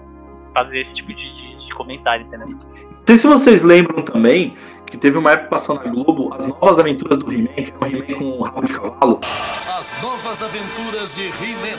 fazer 0.53 0.81
esse 0.81 0.95
tipo 0.95 1.13
de, 1.13 1.17
de- 1.35 1.67
de 1.67 1.75
comentário, 1.75 2.27
entendeu? 2.27 2.47
Sei 3.07 3.19
se 3.19 3.27
vocês 3.27 3.63
lembram 3.63 4.03
também 4.03 4.55
que 4.87 4.97
teve 4.97 5.19
uma 5.19 5.33
época 5.33 5.51
passou 5.51 5.75
na 5.75 5.83
Globo 5.83 6.35
as 6.35 6.47
novas 6.47 6.79
aventuras 6.79 7.19
do 7.19 7.31
He-Man, 7.31 7.53
que 7.53 7.71
é 7.71 7.75
um 7.79 7.87
He-Man 7.87 8.19
com 8.19 8.39
um 8.39 8.43
rabo 8.43 8.67
de 8.67 8.73
cavalo. 8.73 9.21
As 9.23 10.03
novas 10.03 10.43
aventuras 10.43 11.15
de 11.15 11.25
He-Man. 11.25 11.79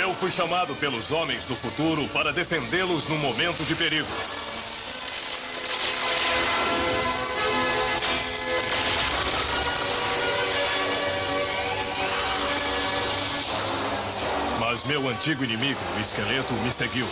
Eu 0.00 0.14
fui 0.14 0.30
chamado 0.30 0.74
pelos 0.76 1.12
homens 1.12 1.44
do 1.44 1.54
futuro 1.54 2.08
para 2.08 2.32
defendê-los 2.32 3.06
no 3.06 3.18
momento 3.18 3.62
de 3.64 3.74
perigo. 3.74 4.08
Mas 14.58 14.84
meu 14.84 15.06
antigo 15.06 15.44
inimigo, 15.44 15.80
o 15.98 16.00
esqueleto, 16.00 16.54
me 16.64 16.72
seguiu. 16.72 17.06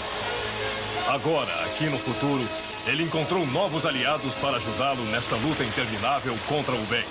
Agora, 1.09 1.53
aqui 1.65 1.85
no 1.85 1.99
futuro, 1.99 2.43
ele 2.87 3.05
encontrou 3.05 3.47
novos 3.47 3.87
aliados 3.87 4.35
para 4.37 4.57
ajudá-lo 4.57 5.03
nesta 5.05 5.37
luta 5.37 5.63
interminável 5.63 6.35
contra 6.49 6.75
o 6.75 6.87
bem. 6.87 7.05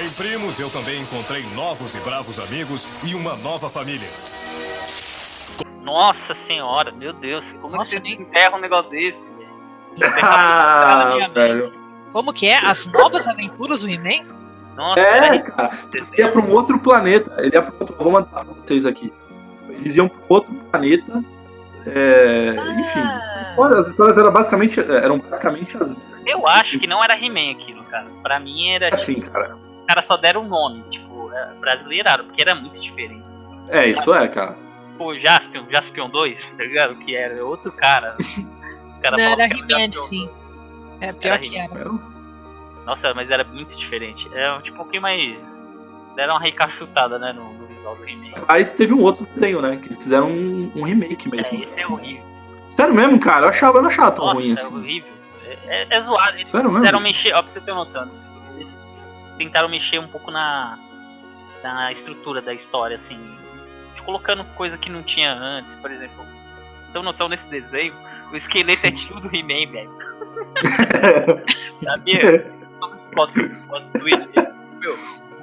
Em 0.00 0.10
primos, 0.10 0.58
eu 0.60 0.70
também 0.70 1.02
encontrei 1.02 1.44
novos 1.54 1.94
e 1.94 1.98
bravos 1.98 2.38
amigos 2.38 2.86
e 3.04 3.14
uma 3.14 3.36
nova 3.36 3.68
família. 3.68 4.08
Nossa 5.82 6.32
senhora, 6.32 6.92
meu 6.92 7.12
Deus, 7.12 7.52
como 7.60 7.76
Nossa, 7.76 7.96
é 7.96 8.00
que 8.00 8.08
você 8.08 8.22
enterra 8.22 8.56
um 8.56 8.60
negócio 8.60 8.90
desse, 8.90 9.18
velho? 9.18 9.50
Ah, 10.22 11.28
velho. 11.34 11.72
Como 12.12 12.32
que 12.32 12.46
é? 12.46 12.56
As 12.64 12.86
novas 12.86 13.26
aventuras 13.26 13.80
do 13.82 13.88
He-Man? 13.88 14.24
Nossa, 14.76 15.00
É, 15.00 15.38
cara. 15.40 15.78
Ele 15.92 16.06
ia 16.16 16.30
pra 16.30 16.40
um 16.40 16.50
outro 16.52 16.78
planeta. 16.78 17.34
Ele 17.38 17.50
ia 17.54 17.62
pra 17.62 17.72
outro. 17.80 17.96
Vou 17.98 18.12
mandar 18.12 18.44
pra 18.44 18.54
vocês 18.54 18.86
aqui. 18.86 19.12
Eles 19.68 19.96
iam 19.96 20.08
pra 20.08 20.18
outro 20.28 20.54
planeta. 20.54 21.24
É, 21.86 22.50
enfim. 22.80 23.00
Ah, 23.00 23.54
Olha, 23.56 23.78
as 23.78 23.88
histórias 23.88 24.16
eram 24.18 24.32
basicamente, 24.32 24.80
eram 24.80 25.18
basicamente 25.18 25.76
as 25.76 25.92
mesmas. 25.92 26.22
eu 26.26 26.46
acho 26.46 26.78
que 26.78 26.86
não 26.86 27.02
era 27.02 27.14
He-Man 27.14 27.52
aquilo, 27.52 27.82
cara. 27.84 28.06
Pra 28.22 28.38
mim 28.38 28.70
era, 28.70 28.86
tipo, 28.86 28.96
Assim, 28.96 29.20
cara. 29.20 29.56
os 29.56 29.86
caras 29.86 30.06
só 30.06 30.16
deram 30.16 30.42
um 30.42 30.48
nome, 30.48 30.82
tipo, 30.90 31.30
é, 31.32 31.54
brasileiraram, 31.60 32.24
porque 32.24 32.40
era 32.42 32.54
muito 32.54 32.80
diferente. 32.80 33.24
É, 33.68 33.86
isso 33.86 34.14
é, 34.14 34.26
cara. 34.28 34.56
Pô, 34.98 35.14
Jaspion, 35.16 35.64
Jaspion 35.70 36.08
2, 36.10 36.50
tá 36.50 36.64
ligado? 36.64 36.94
Que 36.96 37.16
era 37.16 37.44
outro 37.44 37.72
cara. 37.72 38.16
Os 38.20 39.02
caras 39.02 39.20
não, 39.22 39.32
era 39.32 39.48
que 39.48 39.60
He-Man, 39.60 39.92
sim. 39.92 40.26
2. 40.26 40.30
É, 41.00 41.12
pior 41.14 41.32
Era 41.34 41.38
que 41.38 41.56
He-Man. 41.56 41.80
era. 41.80 41.90
Nossa, 42.84 43.14
mas 43.14 43.30
era 43.30 43.44
muito 43.44 43.76
diferente. 43.76 44.28
É 44.34 44.58
tipo 44.60 44.74
um 44.74 44.78
pouquinho 44.78 45.02
mais. 45.02 45.74
Deram 46.16 46.34
uma 46.34 46.40
recachutada, 46.40 47.18
né, 47.18 47.32
no, 47.32 47.52
no 47.54 47.66
visual 47.80 47.96
do 47.96 48.08
He-Man. 48.08 48.34
Mas 48.46 48.72
teve 48.72 48.94
um 48.94 49.00
outro 49.00 49.26
desenho, 49.34 49.60
né? 49.62 49.76
Que 49.76 49.88
eles 49.88 50.02
fizeram 50.02 50.30
um, 50.30 50.70
um 50.74 50.82
remake 50.84 51.28
É, 51.28 51.30
mesmo. 51.36 51.62
esse 51.62 51.80
é 51.80 51.86
horrível. 51.86 52.24
Sério 52.70 52.94
mesmo, 52.94 53.18
cara? 53.18 53.46
Eu 53.46 53.50
achava, 53.50 53.78
eu 53.78 53.82
não 53.82 53.90
achava 53.90 54.12
tão 54.12 54.24
Nossa, 54.26 54.36
ruim 54.38 54.50
é 54.50 54.52
assim. 54.54 54.74
horrível. 54.76 55.10
É, 55.44 55.58
é, 55.66 55.86
é 55.90 56.00
zoado. 56.00 56.38
Eles 56.38 56.50
Sério 56.50 56.70
mesmo? 56.70 57.00
mexer, 57.00 57.32
ó, 57.34 57.42
pra 57.42 57.50
você 57.50 57.60
ter 57.60 57.74
noção. 57.74 58.08
Eles 58.56 58.68
tentaram 59.38 59.68
mexer 59.68 59.98
um 59.98 60.06
pouco 60.08 60.30
na, 60.30 60.78
na 61.62 61.90
estrutura 61.92 62.40
da 62.40 62.54
história, 62.54 62.96
assim. 62.96 63.18
Colocando 64.04 64.44
coisa 64.56 64.78
que 64.78 64.88
não 64.88 65.02
tinha 65.02 65.32
antes, 65.32 65.74
por 65.76 65.90
exemplo. 65.90 66.24
Tem 66.92 67.02
noção 67.02 67.28
nesse 67.28 67.46
desenho? 67.48 67.92
O 68.32 68.36
esqueleto 68.36 68.86
é 68.86 68.90
tio 68.92 69.20
do 69.20 69.28
He-Man, 69.34 69.70
velho. 69.70 69.90
Sabia? 71.84 72.52
Todas 72.80 73.00
as 73.00 73.14
fotos, 73.14 73.34
do. 73.92 74.04
Meu, 74.80 74.98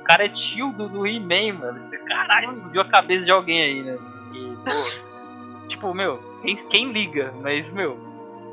cara 0.07 0.25
é 0.25 0.29
tio 0.29 0.71
do, 0.71 0.87
do 0.87 1.05
He-Man, 1.05 1.59
mano. 1.59 1.79
Você, 1.79 1.97
caralho, 1.99 2.47
explodiu 2.47 2.81
a 2.81 2.85
cabeça 2.85 3.25
de 3.25 3.31
alguém 3.31 3.61
aí, 3.61 3.83
né? 3.83 3.97
E, 4.33 4.55
pô, 4.63 5.67
tipo, 5.67 5.93
meu, 5.93 6.17
quem, 6.41 6.55
quem 6.69 6.91
liga? 6.91 7.33
Mas, 7.41 7.69
meu, 7.71 7.99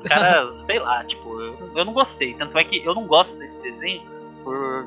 cara, 0.09 0.47
sei 0.67 0.79
lá, 0.81 1.05
tipo, 1.05 1.41
eu, 1.41 1.73
eu 1.77 1.85
não 1.85 1.93
gostei. 1.93 2.35
Tanto 2.35 2.59
é 2.59 2.65
que 2.65 2.85
eu 2.85 2.95
não 2.95 3.07
gosto 3.07 3.39
desse 3.39 3.57
desenho 3.63 4.03
por 4.43 4.87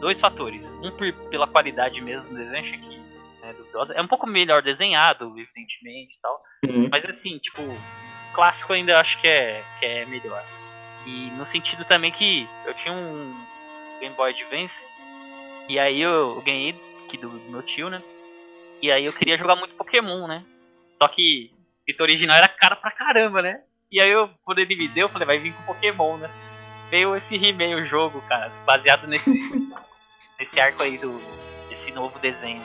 dois 0.00 0.20
fatores. 0.20 0.66
Um 0.82 0.90
por, 0.90 1.12
pela 1.30 1.46
qualidade 1.46 2.00
mesmo 2.00 2.28
do 2.28 2.36
desenho, 2.36 2.64
achei 2.64 2.78
que 2.78 3.02
é 3.42 3.52
duvidosa. 3.54 3.92
É 3.94 4.02
um 4.02 4.08
pouco 4.08 4.26
melhor 4.26 4.62
desenhado, 4.62 5.32
evidentemente 5.38 6.14
e 6.14 6.20
tal. 6.20 6.44
Uhum. 6.66 6.88
Mas 6.90 7.04
assim, 7.06 7.38
tipo, 7.38 7.62
clássico 8.34 8.72
ainda 8.72 8.92
eu 8.92 8.98
acho 8.98 9.20
que 9.20 9.26
é, 9.26 9.64
que 9.78 9.86
é 9.86 10.04
melhor. 10.04 10.44
E 11.06 11.30
no 11.36 11.46
sentido 11.46 11.84
também 11.84 12.12
que 12.12 12.46
eu 12.64 12.74
tinha 12.74 12.94
um 12.94 13.34
Game 14.00 14.14
Boy 14.14 14.30
Advance, 14.30 14.74
e 15.72 15.78
aí 15.78 16.02
eu, 16.02 16.34
eu 16.36 16.42
ganhei 16.42 16.74
aqui 17.06 17.16
do, 17.16 17.30
do 17.30 17.50
meu 17.50 17.62
tio, 17.62 17.88
né? 17.88 18.02
E 18.82 18.92
aí 18.92 19.06
eu 19.06 19.12
queria 19.14 19.38
jogar 19.38 19.56
muito 19.56 19.74
Pokémon, 19.74 20.26
né? 20.26 20.44
Só 21.00 21.08
que 21.08 21.50
o 21.54 21.84
fita 21.86 22.02
original 22.02 22.36
era 22.36 22.46
caro 22.46 22.76
pra 22.76 22.90
caramba, 22.90 23.40
né? 23.40 23.62
E 23.90 23.98
aí 23.98 24.10
eu, 24.10 24.28
quando 24.44 24.58
ele 24.58 24.76
me 24.76 24.86
deu, 24.86 25.06
eu 25.06 25.08
falei, 25.08 25.24
vai 25.24 25.38
vir 25.38 25.54
com 25.54 25.62
Pokémon, 25.62 26.18
né? 26.18 26.30
Veio 26.90 27.16
esse 27.16 27.36
He-Man 27.36 27.76
o 27.76 27.86
jogo, 27.86 28.20
cara, 28.28 28.52
baseado 28.66 29.06
nesse, 29.06 29.30
nesse 30.38 30.60
arco 30.60 30.82
aí 30.82 30.98
do. 30.98 31.18
desse 31.70 31.90
novo 31.90 32.18
desenho. 32.18 32.60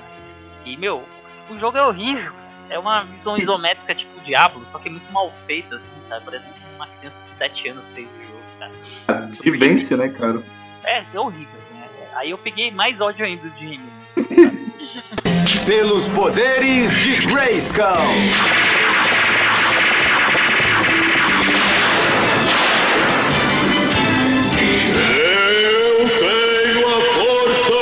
E 0.65 0.75
meu, 0.75 1.01
o 1.49 1.57
jogo 1.57 1.77
é 1.77 1.85
horrível. 1.85 2.33
É 2.69 2.77
uma 2.77 3.03
visão 3.03 3.37
isométrica 3.37 3.95
tipo 3.95 4.19
Diablo, 4.19 4.65
só 4.65 4.79
que 4.79 4.89
é 4.89 4.91
muito 4.91 5.09
mal 5.13 5.31
feita, 5.45 5.77
assim, 5.77 5.95
sabe? 6.09 6.25
Parece 6.25 6.49
que 6.49 6.59
uma 6.75 6.87
criança 6.87 7.23
de 7.23 7.31
7 7.31 7.69
anos 7.69 7.87
fez 7.93 8.05
o 8.05 8.23
jogo, 8.23 8.43
cara. 8.59 9.29
Vivência, 9.41 9.95
né, 9.95 10.09
cara? 10.09 10.43
É, 10.83 11.05
é 11.13 11.19
horrível, 11.19 11.55
assim. 11.55 11.77
Aí 12.15 12.31
eu 12.31 12.37
peguei 12.37 12.71
mais 12.71 12.99
ódio 13.01 13.25
ainda 13.25 13.49
de 13.49 13.65
He-Man. 13.65 13.83
assim, 14.15 15.15
Pelos 15.65 16.07
poderes 16.09 16.91
de 17.01 17.15
Grayskull. 17.27 17.77
Eu 25.97 26.07
tenho 26.19 26.87
a 26.87 27.01
força! 27.15 27.73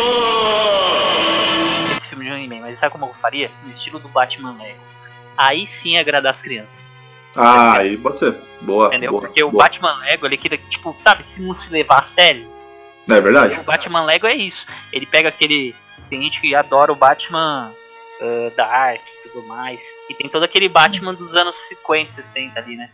esse 1.97 2.07
filme 2.07 2.25
de 2.25 2.31
He-Man, 2.31 2.61
mas 2.61 2.79
sabe 2.79 2.91
como 2.91 3.05
eu 3.05 3.13
faria? 3.15 3.51
No 3.63 3.71
estilo 3.71 3.99
do 3.99 4.07
Batman 4.09 4.55
Lego. 4.57 4.79
Aí 5.37 5.67
sim 5.67 5.97
agradar 5.97 6.31
as 6.31 6.41
crianças. 6.41 6.85
Ah, 7.35 7.77
aí 7.77 7.97
pode 7.97 8.17
ser. 8.17 8.35
Boa. 8.61 8.87
Entendeu? 8.87 9.11
boa, 9.11 9.23
Porque 9.23 9.43
o 9.43 9.51
boa. 9.51 9.63
Batman 9.65 9.95
Lego, 9.99 10.25
ele 10.25 10.37
queria, 10.37 10.57
tipo, 10.57 10.95
sabe, 10.99 11.23
se 11.25 11.41
não 11.41 11.53
se 11.53 11.69
levar 11.71 11.99
a 11.99 12.03
sério. 12.03 12.47
É 13.09 13.21
verdade. 13.21 13.59
O 13.59 13.63
Batman 13.63 14.03
Lego 14.03 14.25
é 14.27 14.35
isso. 14.35 14.65
Ele 14.91 15.05
pega 15.05 15.29
aquele. 15.29 15.75
Tem 16.09 16.21
gente 16.21 16.39
que 16.41 16.53
adora 16.55 16.91
o 16.91 16.95
Batman 16.95 17.71
ah, 18.21 18.51
Dark 18.55 19.01
e 19.25 19.29
tudo 19.29 19.47
mais. 19.47 19.83
E 20.09 20.13
tem 20.13 20.29
todo 20.29 20.43
aquele 20.43 20.67
Batman 20.69 21.13
dos 21.13 21.35
anos 21.35 21.55
50, 21.69 22.11
60 22.11 22.59
ali, 22.59 22.75
né? 22.75 22.89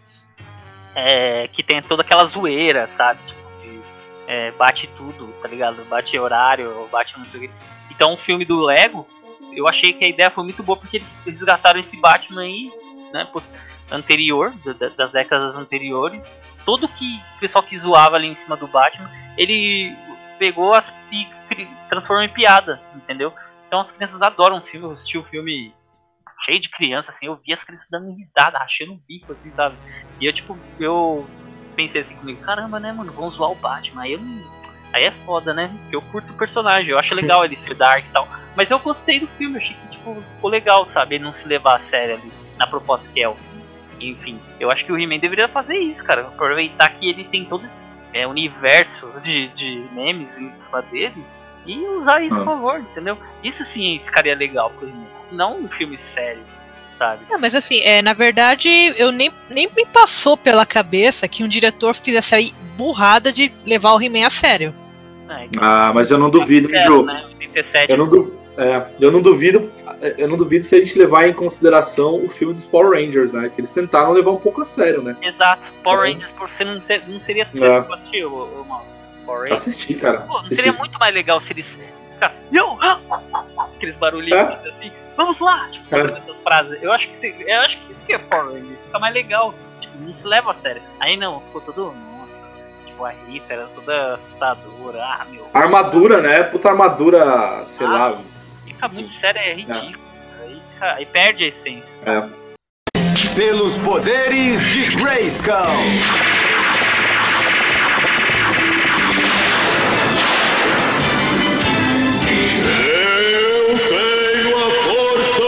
É, 0.94 1.48
que 1.54 1.64
tem 1.64 1.82
toda 1.82 2.02
aquela 2.02 2.26
zoeira, 2.26 2.86
sabe? 2.88 3.20
Tipo, 3.26 3.42
de, 3.62 3.80
é, 4.28 4.52
bate 4.52 4.88
tudo, 4.98 5.28
tá 5.42 5.48
ligado? 5.48 5.84
Bate 5.86 6.18
horário, 6.20 6.88
bate 6.92 7.18
não 7.18 7.26
sei 7.26 7.40
o 7.40 7.44
quê. 7.44 7.50
Então 7.90 8.14
o 8.14 8.18
filme 8.18 8.44
do 8.44 8.60
Lego, 8.62 9.08
eu 9.54 9.68
achei 9.68 9.94
que 9.94 10.04
a 10.04 10.10
ideia 10.10 10.30
foi 10.30 10.44
muito 10.44 10.62
boa 10.64 10.78
porque 10.78 10.98
eles 10.98 11.16
resgataram 11.26 11.80
esse 11.80 11.96
Batman 11.98 12.42
aí, 12.42 12.70
né? 13.14 13.26
Anterior, 13.90 14.54
da- 14.66 14.74
da- 14.74 14.90
das 14.90 15.12
décadas 15.12 15.56
anteriores. 15.56 16.40
Tudo 16.66 16.88
que 16.88 17.20
o 17.38 17.40
pessoal 17.40 17.64
que 17.64 17.78
zoava 17.78 18.16
ali 18.18 18.28
em 18.28 18.36
cima 18.36 18.56
do 18.56 18.68
Batman, 18.68 19.10
ele 19.38 19.96
pegou 20.38 20.74
as 20.74 20.92
e 21.12 21.28
transformou 21.90 22.24
em 22.24 22.30
piada, 22.30 22.82
entendeu? 22.96 23.34
Então 23.68 23.80
as 23.80 23.92
crianças 23.92 24.22
adoram 24.22 24.58
o 24.58 24.62
filme, 24.62 24.86
eu 24.88 24.92
assisti 24.92 25.18
o 25.18 25.24
filme 25.24 25.74
cheio 26.44 26.60
de 26.60 26.70
criança, 26.70 27.12
assim, 27.12 27.28
eu 27.28 27.36
vi 27.36 27.54
as 27.54 27.64
crianças 27.64 27.88
dando 27.90 28.16
risada, 28.16 28.58
rachando 28.58 28.94
o 28.94 29.02
bico, 29.08 29.32
assim, 29.32 29.52
sabe? 29.52 29.76
E 30.20 30.26
eu, 30.26 30.34
tipo, 30.34 30.58
eu 30.80 31.28
pensei 31.76 32.02
assim 32.02 32.16
comigo, 32.16 32.42
caramba, 32.42 32.80
né, 32.80 32.92
mano, 32.92 33.12
vamos 33.12 33.36
zoar 33.36 33.52
o 33.52 33.56
Batman, 33.56 34.04
aí 34.04 34.14
eu. 34.14 34.20
Aí 34.94 35.06
é 35.06 35.12
foda, 35.12 35.54
né? 35.54 35.72
Porque 35.84 35.96
eu 35.96 36.02
curto 36.02 36.34
o 36.34 36.36
personagem, 36.36 36.92
eu 36.92 37.00
acho 37.00 37.16
legal 37.16 37.46
ele 37.46 37.56
ser 37.56 37.74
dark 37.74 38.06
e 38.06 38.10
tal. 38.10 38.28
Mas 38.58 38.70
eu 38.70 38.80
gostei 38.80 39.22
do 39.22 39.28
filme, 39.28 39.58
achei 39.58 39.74
que, 39.74 39.88
tipo, 39.88 40.22
ficou 40.36 40.50
legal, 40.50 40.90
sabe? 40.90 41.16
Ele 41.16 41.24
não 41.24 41.34
se 41.34 41.48
levar 41.48 41.76
a 41.76 41.80
sério 41.80 42.16
ali, 42.16 42.32
na 42.58 42.68
proposta 42.68 43.10
que 43.10 43.22
é 43.22 43.30
o 43.30 43.36
filme. 43.36 43.62
Enfim, 44.02 44.40
eu 44.60 44.70
acho 44.70 44.84
que 44.84 44.92
o 44.92 45.00
He-Man 45.00 45.20
deveria 45.20 45.48
fazer 45.48 45.78
isso, 45.78 46.04
cara. 46.04 46.28
Aproveitar 46.28 46.90
que 46.90 47.08
ele 47.08 47.24
tem 47.24 47.46
todo 47.46 47.66
esse 47.66 47.76
é, 48.14 48.28
universo 48.28 49.08
de, 49.22 49.48
de 49.50 49.86
memes 49.94 50.38
em 50.38 50.52
cima 50.54 50.82
dele 50.82 51.24
e 51.66 51.78
usar 52.00 52.22
isso 52.24 52.38
a 52.38 52.42
Ah. 52.42 52.46
favor, 52.46 52.80
entendeu? 52.80 53.18
Isso 53.44 53.64
sim 53.64 54.00
ficaria 54.04 54.36
legal 54.36 54.70
pro 54.72 54.88
He-Man. 54.88 55.06
Não 55.32 55.60
um 55.62 55.68
filme 55.70 55.98
sério, 55.98 56.42
sabe? 56.98 57.22
Não, 57.30 57.40
mas 57.40 57.56
assim, 57.56 57.80
é, 57.82 58.02
na 58.02 58.14
verdade, 58.14 58.70
eu 58.98 59.12
nem, 59.12 59.32
nem 59.50 59.70
me 59.76 59.86
passou 59.86 60.36
pela 60.36 60.66
cabeça 60.66 61.28
que 61.28 61.44
um 61.44 61.48
diretor 61.48 61.96
fizesse 61.96 62.36
a 62.36 62.40
burrada 62.76 63.32
de 63.32 63.52
levar 63.66 63.94
o 63.94 64.02
He-Man 64.02 64.26
a 64.26 64.30
sério. 64.30 64.74
É, 65.30 65.48
Ah, 65.60 65.92
mas 65.94 66.12
eu 66.12 66.18
não 66.18 66.30
duvido, 66.30 66.74
hein, 66.76 66.82
Ju? 66.86 67.04
né? 67.04 67.24
87. 67.40 67.92
Eu 67.92 67.98
não, 67.98 68.10
du- 68.10 68.41
é, 68.58 68.84
eu 69.00 69.12
não 69.12 69.22
duvido. 69.22 69.72
Eu 70.18 70.28
não 70.28 70.36
duvido 70.38 70.66
se 70.66 70.76
a 70.76 70.80
gente 70.80 70.98
levar 70.98 71.28
em 71.28 71.34
consideração 71.34 72.24
o 72.26 72.30
filme 72.30 72.54
dos 72.54 72.66
Power 72.66 72.90
Rangers, 73.00 73.32
né? 73.32 73.50
Que 73.54 73.62
eles 73.62 73.72
tentaram 73.72 74.12
levar 74.12 74.32
um 74.32 74.38
pouco 74.38 74.62
a 74.62 74.66
sério, 74.66 75.02
né? 75.04 75.16
Exato. 75.22 75.72
Power 75.84 76.10
É. 76.10 76.14
Rangers 76.14 76.32
por 76.32 76.50
ser 76.50 76.66
não, 76.66 76.82
ser, 76.82 77.04
não 77.08 77.20
seria 77.20 77.44
É. 77.56 77.82
pra 77.82 77.96
assistir. 77.96 78.26
Power. 79.26 79.54
Assisti, 79.54 79.94
cara. 79.94 80.20
Pô, 80.22 80.34
não 80.34 80.40
Assisti. 80.40 80.56
seria 80.56 80.74
muito 80.74 80.98
mais 81.00 81.14
legal 81.14 81.40
se 81.40 81.54
eles 81.54 81.78
ficassem. 82.14 82.42
Yo! 82.52 82.78
ah, 82.82 83.00
ah, 83.12 83.20
ah", 83.34 83.68
Aqueles 83.76 83.96
barulhinhos 83.96 84.40
É. 84.40 84.70
assim. 84.70 84.92
Vamos 85.16 85.40
lá! 85.40 85.68
Tipo, 85.70 85.96
É. 85.96 86.00
essas 86.02 86.42
frases. 86.42 86.82
Eu 86.82 86.92
acho 86.92 87.08
que 87.10 87.18
se- 87.18 87.36
eu 87.46 87.60
acho 87.62 87.78
que 87.78 87.92
isso 87.92 88.02
que 88.08 88.14
é 88.14 88.18
Power 88.18 88.46
Rangers. 88.54 88.80
Fica 88.86 89.00
mais 89.00 89.14
legal. 89.14 89.54
Tipo, 89.80 89.98
não 90.00 90.14
se 90.16 90.26
leva 90.28 90.52
a 90.52 90.54
sério. 90.54 90.82
Aí 91.00 91.16
não, 91.16 91.40
ficou 91.42 91.62
todo. 91.62 91.94
Nossa. 92.20 92.44
Tipo, 92.88 93.06
a 93.06 93.12
Rita 93.12 93.54
era 93.54 93.68
toda 93.76 94.16
assustadora. 94.16 95.04
Ah, 95.04 95.26
meu. 95.30 95.46
Armadura, 95.54 96.22
né? 96.22 96.44
Puta 96.44 96.70
armadura, 96.70 97.64
sei 97.66 97.86
Ah. 97.86 97.90
lá. 97.92 98.18
Fica 98.82 98.88
muito 98.90 99.12
sério, 99.14 99.40
é 99.40 99.54
ridículo. 99.54 100.00
Aí, 100.44 100.62
fica- 100.74 100.94
aí 100.96 101.06
perde 101.06 101.44
a 101.44 101.48
essência. 101.48 101.86
sabe? 102.04 102.34
É. 102.98 103.36
Pelos 103.36 103.78
poderes 103.78 104.60
de 104.72 104.86
Grayskull. 104.96 105.52
Eu 112.28 113.78
tenho 113.90 114.58
a 114.58 114.72
força! 114.84 115.44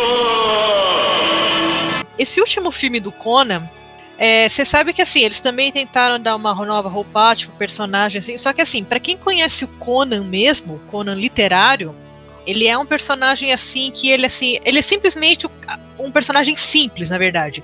Esse 2.18 2.40
último 2.40 2.72
filme 2.72 3.00
do 3.00 3.12
Conan, 3.12 3.64
é, 4.18 4.48
você 4.48 4.64
sabe 4.64 4.94
que 4.94 5.02
assim, 5.02 5.22
eles 5.22 5.40
também 5.40 5.72
tentaram 5.72 6.20
dar 6.20 6.36
uma 6.36 6.54
nova 6.66 6.88
roupagem 6.90 7.48
pro 7.48 7.58
personagem, 7.58 8.20
assim, 8.20 8.38
só 8.38 8.54
que 8.54 8.62
assim, 8.62 8.84
pra 8.84 9.00
quem 9.00 9.18
conhece 9.18 9.66
o 9.66 9.68
Conan 9.68 10.24
mesmo, 10.24 10.76
o 10.76 10.80
Conan 10.90 11.16
literário, 11.16 11.96
ele 12.46 12.68
é 12.68 12.78
um 12.78 12.86
personagem 12.86 13.54
assim 13.54 13.92
que 13.92 14.10
ele 14.10 14.26
assim, 14.26 14.60
ele 14.66 14.80
é 14.80 14.82
simplesmente 14.82 15.48
um 15.98 16.12
personagem 16.12 16.56
simples, 16.56 17.10
na 17.10 17.18
verdade. 17.18 17.64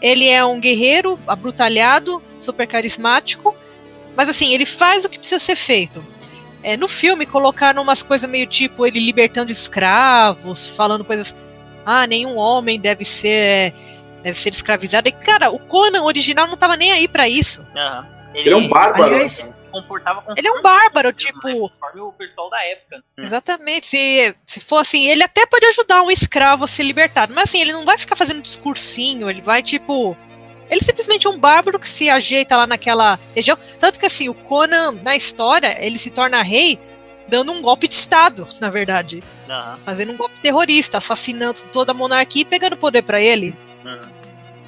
Ele 0.00 0.28
é 0.28 0.44
um 0.44 0.60
guerreiro 0.60 1.18
abrutalhado, 1.26 2.22
super 2.40 2.66
carismático, 2.66 3.54
mas 4.16 4.28
assim, 4.28 4.54
ele 4.54 4.64
faz 4.64 5.04
o 5.04 5.08
que 5.08 5.18
precisa 5.18 5.38
ser 5.38 5.56
feito. 5.56 6.04
É, 6.62 6.76
no 6.76 6.88
filme 6.88 7.24
colocaram 7.24 7.82
umas 7.82 8.02
coisas 8.02 8.28
meio 8.28 8.46
tipo 8.46 8.86
ele 8.86 8.98
libertando 8.98 9.52
escravos, 9.52 10.70
falando 10.70 11.04
coisas 11.04 11.34
ah, 11.86 12.06
nenhum 12.06 12.36
homem 12.36 12.78
deve 12.78 13.04
ser 13.04 13.72
deve 14.22 14.38
ser 14.38 14.50
escravizado. 14.50 15.08
E 15.08 15.12
cara, 15.12 15.50
o 15.50 15.58
Conan 15.58 16.02
original 16.02 16.46
não 16.46 16.56
tava 16.56 16.76
nem 16.76 16.92
aí 16.92 17.08
pra 17.08 17.28
isso. 17.28 17.64
Aham. 17.76 18.18
Ele 18.34 18.50
é 18.50 18.56
um 18.56 18.68
bárbaro. 18.68 19.14
Aliás, 19.14 19.50
comportava 19.68 20.22
como 20.22 20.34
Ele 20.36 20.48
é 20.48 20.52
um 20.52 20.62
bárbaro, 20.62 21.12
tipo, 21.12 21.40
conforme 21.40 22.00
o 22.00 22.12
pessoal 22.12 22.50
da 22.50 22.62
época. 22.64 23.02
exatamente. 23.16 23.86
Se, 23.86 24.34
se 24.46 24.60
for 24.60 24.78
assim, 24.78 25.06
ele 25.06 25.22
até 25.22 25.46
pode 25.46 25.66
ajudar 25.66 26.02
um 26.02 26.10
escravo 26.10 26.64
a 26.64 26.66
ser 26.66 26.82
libertado, 26.82 27.32
mas 27.34 27.44
assim, 27.44 27.60
ele 27.60 27.72
não 27.72 27.84
vai 27.84 27.96
ficar 27.98 28.16
fazendo 28.16 28.42
discursinho, 28.42 29.28
ele 29.28 29.40
vai 29.40 29.62
tipo 29.62 30.16
ele 30.70 30.82
simplesmente 30.82 31.26
é 31.26 31.30
um 31.30 31.38
bárbaro 31.38 31.78
que 31.78 31.88
se 31.88 32.10
ajeita 32.10 32.56
lá 32.56 32.66
naquela 32.66 33.18
região. 33.34 33.56
Tanto 33.78 33.98
que 33.98 34.06
assim, 34.06 34.28
o 34.28 34.34
Conan, 34.34 34.92
na 35.02 35.16
história, 35.16 35.76
ele 35.84 35.96
se 35.98 36.10
torna 36.10 36.42
rei 36.42 36.78
dando 37.26 37.52
um 37.52 37.62
golpe 37.62 37.88
de 37.88 37.94
Estado, 37.94 38.46
na 38.60 38.70
verdade. 38.70 39.22
Aham. 39.48 39.78
Fazendo 39.84 40.12
um 40.12 40.16
golpe 40.16 40.40
terrorista, 40.40 40.98
assassinando 40.98 41.62
toda 41.72 41.92
a 41.92 41.94
monarquia 41.94 42.42
e 42.42 42.44
pegando 42.44 42.76
poder 42.76 43.02
pra 43.02 43.20
ele. 43.20 43.56
aham. 43.84 44.17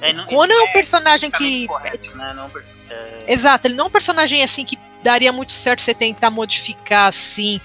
É, 0.01 0.13
não- 0.13 0.25
Conan 0.25 0.53
é 0.53 0.61
um 0.63 0.67
é 0.67 0.71
personagem 0.73 1.29
que. 1.31 1.67
politicamente 1.67 1.67
correto, 1.67 2.17
né? 2.17 2.33
Não, 2.33 2.51
é, 2.89 3.17
Exato, 3.27 3.67
ele 3.67 3.75
não 3.75 3.85
é 3.85 3.87
um 3.87 3.91
personagem 3.91 4.43
assim 4.43 4.65
que 4.65 4.77
daria 5.03 5.31
muito 5.31 5.53
certo 5.53 5.81
você 5.81 5.93
tentar 5.93 6.29
modificar 6.31 7.07
assim. 7.07 7.61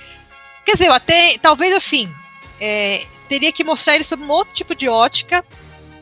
Quer 0.64 0.72
dizer, 0.72 0.86
eu 0.88 0.92
até. 0.92 1.36
Talvez 1.38 1.74
assim. 1.74 2.12
é, 2.60 3.04
teria 3.28 3.50
que 3.52 3.64
mostrar 3.64 3.94
ele 3.94 4.04
sob 4.04 4.22
um 4.22 4.30
outro 4.30 4.54
tipo 4.54 4.74
de 4.74 4.88
ótica. 4.88 5.44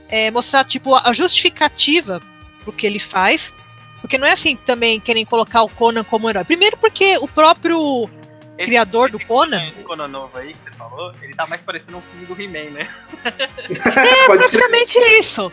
é, 0.09 0.31
mostrar, 0.31 0.65
tipo, 0.65 0.95
a 0.95 1.13
justificativa 1.13 2.21
pro 2.63 2.73
que 2.73 2.87
ele 2.87 2.99
faz. 2.99 3.53
Porque 4.01 4.19
não 4.19 4.27
é 4.27 4.33
assim 4.33 4.55
também 4.55 5.01
querem 5.01 5.25
colocar 5.25 5.63
o 5.63 5.69
Conan 5.69 6.05
como 6.05 6.29
herói. 6.29 6.45
Primeiro 6.45 6.77
porque 6.77 7.17
o 7.19 7.27
próprio 7.27 8.05
esse- 8.59 8.67
criador 8.69 9.11
do 9.11 9.19
Conan. 9.19 9.67
Esse 9.69 9.83
Conan 9.83 10.09
novo 10.09 10.37
aí 10.37 10.53
que 10.53 10.59
você 10.71 10.77
falou, 10.77 11.13
ele 11.23 11.35
tá 11.35 11.47
mais 11.47 11.63
parecendo 11.63 11.97
um 11.97 12.03
filme 12.03 12.27
do 12.27 12.41
He-Man, 12.41 12.71
né? 12.73 12.89
É 13.67 14.27
praticamente 14.27 14.99
isso. 15.19 15.51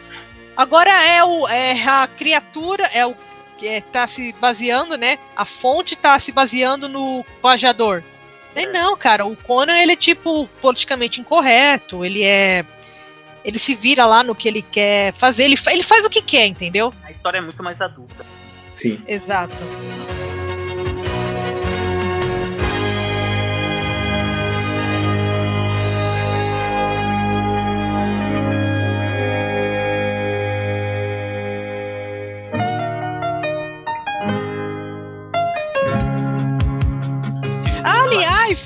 Agora 0.61 0.91
é, 0.91 1.23
o, 1.23 1.47
é 1.47 1.71
a 1.87 2.07
criatura, 2.07 2.83
é 2.93 3.03
o 3.03 3.15
que 3.57 3.67
é, 3.67 3.81
tá 3.81 4.07
se 4.07 4.31
baseando, 4.33 4.95
né? 4.95 5.17
A 5.35 5.43
fonte 5.43 5.95
tá 5.95 6.19
se 6.19 6.31
baseando 6.31 6.87
no 6.87 7.25
pajador. 7.41 8.03
Nem 8.55 8.71
não, 8.71 8.95
cara, 8.95 9.25
o 9.25 9.35
Conan 9.35 9.75
ele 9.75 9.93
é 9.93 9.95
tipo 9.95 10.47
politicamente 10.61 11.19
incorreto, 11.19 12.05
ele 12.05 12.23
é 12.23 12.63
ele 13.43 13.57
se 13.57 13.73
vira 13.73 14.05
lá 14.05 14.23
no 14.23 14.35
que 14.35 14.47
ele 14.47 14.61
quer 14.61 15.13
fazer, 15.13 15.45
ele, 15.45 15.57
ele 15.71 15.81
faz 15.81 16.05
o 16.05 16.09
que 16.11 16.21
quer, 16.21 16.45
entendeu? 16.45 16.93
A 17.03 17.09
história 17.09 17.39
é 17.39 17.41
muito 17.41 17.63
mais 17.63 17.81
adulta. 17.81 18.23
Sim. 18.75 19.01
Exato. 19.07 19.57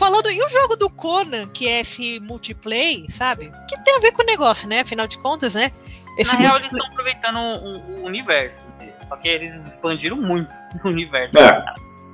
Falando. 0.05 0.29
E 0.31 0.43
o 0.43 0.49
jogo 0.49 0.75
do 0.75 0.89
Conan, 0.89 1.47
que 1.47 1.67
é 1.67 1.81
esse 1.81 2.19
multiplayer, 2.21 3.05
sabe? 3.09 3.51
Que 3.67 3.79
tem 3.83 3.95
a 3.95 3.99
ver 3.99 4.11
com 4.11 4.21
o 4.23 4.25
negócio, 4.25 4.67
né? 4.67 4.81
Afinal 4.81 5.07
de 5.07 5.17
contas, 5.19 5.55
né? 5.55 5.71
Esse 6.17 6.35
Na 6.35 6.41
real, 6.41 6.55
eles 6.57 6.71
estão 6.71 6.87
aproveitando 6.87 7.37
o, 7.37 8.01
o 8.01 8.05
universo. 8.05 8.61
né? 8.79 8.93
Só 9.09 9.15
que 9.17 9.27
eles 9.27 9.53
expandiram 9.67 10.17
muito 10.17 10.49
o 10.83 10.87
universo. 10.87 11.37
É. 11.37 11.65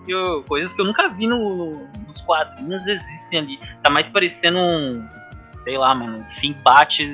E, 0.08 0.16
ô, 0.16 0.44
coisas 0.44 0.74
que 0.74 0.82
eu 0.82 0.86
nunca 0.86 1.08
vi 1.10 1.28
no- 1.28 1.88
nos 2.08 2.22
quadrinhos 2.22 2.86
existem 2.88 3.40
ali. 3.40 3.60
Tá 3.84 3.90
mais 3.92 4.10
parecendo 4.10 4.58
um. 4.58 5.08
Sei 5.64 5.78
lá, 5.78 5.94
mano. 5.94 6.26
Simbate. 6.30 7.06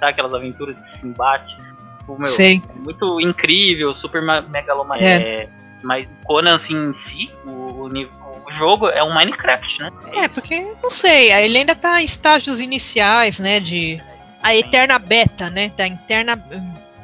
Sabe 0.00 0.12
aquelas 0.12 0.34
aventuras 0.34 0.76
de 0.76 0.86
Simbate? 0.98 1.56
Tipo, 2.00 2.16
meu, 2.16 2.24
Sei. 2.24 2.60
é 2.68 2.78
muito 2.80 3.20
incrível, 3.20 3.96
super 3.96 4.20
ma- 4.22 4.42
megalomaníaco. 4.42 5.24
É. 5.24 5.48
É, 5.86 5.96
mas 5.96 6.06
Conan, 6.24 6.56
assim, 6.56 6.74
em 6.74 6.92
si, 6.92 7.30
o, 7.44 7.88
o 7.88 8.52
jogo 8.52 8.88
é 8.88 9.02
um 9.02 9.14
Minecraft, 9.14 9.80
né? 9.80 9.92
É, 10.14 10.28
porque, 10.28 10.60
não 10.82 10.90
sei, 10.90 11.32
ele 11.32 11.58
ainda 11.58 11.74
tá 11.74 12.02
em 12.02 12.04
estágios 12.04 12.60
iniciais, 12.60 13.38
né, 13.38 13.60
de 13.60 14.02
a 14.42 14.54
eterna 14.54 14.98
beta, 14.98 15.48
né, 15.48 15.72
da 15.76 15.86
interna, 15.86 16.42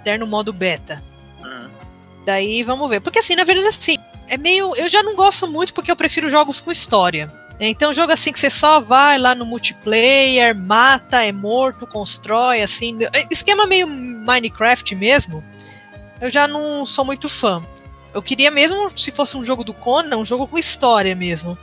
eterno 0.00 0.26
modo 0.26 0.52
beta. 0.52 1.02
Hum. 1.44 1.68
Daí, 2.26 2.62
vamos 2.62 2.90
ver. 2.90 3.00
Porque, 3.00 3.20
assim, 3.20 3.36
na 3.36 3.44
verdade, 3.44 3.68
assim, 3.68 3.96
é 4.28 4.36
meio, 4.36 4.74
eu 4.76 4.88
já 4.88 5.02
não 5.02 5.14
gosto 5.14 5.46
muito 5.46 5.72
porque 5.72 5.90
eu 5.90 5.96
prefiro 5.96 6.28
jogos 6.28 6.60
com 6.60 6.70
história. 6.70 7.30
Então, 7.60 7.92
jogo 7.92 8.12
assim 8.12 8.32
que 8.32 8.40
você 8.40 8.50
só 8.50 8.80
vai 8.80 9.18
lá 9.18 9.36
no 9.36 9.46
multiplayer, 9.46 10.56
mata, 10.56 11.22
é 11.22 11.30
morto, 11.30 11.86
constrói, 11.86 12.60
assim, 12.60 12.98
esquema 13.30 13.66
meio 13.66 13.86
Minecraft 13.86 14.96
mesmo, 14.96 15.44
eu 16.20 16.28
já 16.28 16.48
não 16.48 16.84
sou 16.84 17.04
muito 17.04 17.28
fã. 17.28 17.62
Eu 18.14 18.22
queria 18.22 18.50
mesmo, 18.50 18.90
se 18.96 19.10
fosse 19.10 19.36
um 19.36 19.44
jogo 19.44 19.64
do 19.64 19.72
Conan, 19.72 20.18
um 20.18 20.24
jogo 20.24 20.46
com 20.46 20.58
história 20.58 21.14
mesmo. 21.14 21.56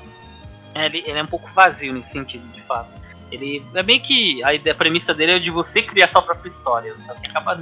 É, 0.74 0.86
ele, 0.86 1.04
ele 1.06 1.20
é 1.20 1.24
um 1.24 1.28
pouco 1.28 1.50
vazio 1.54 1.94
nesse 1.94 2.12
sentido, 2.12 2.48
de 2.52 2.62
fato. 2.62 2.90
Ele 3.32 3.64
é 3.76 3.84
bem 3.84 4.00
que 4.00 4.44
a, 4.44 4.54
ideia, 4.54 4.74
a 4.74 4.78
premissa 4.78 5.14
dele 5.14 5.34
é 5.34 5.40
de 5.40 5.52
você 5.52 5.82
criar 5.82 6.08
sua 6.08 6.22
própria 6.22 6.50
história. 6.50 6.96
Só 7.06 7.14
que 7.14 7.28
acaba. 7.28 7.60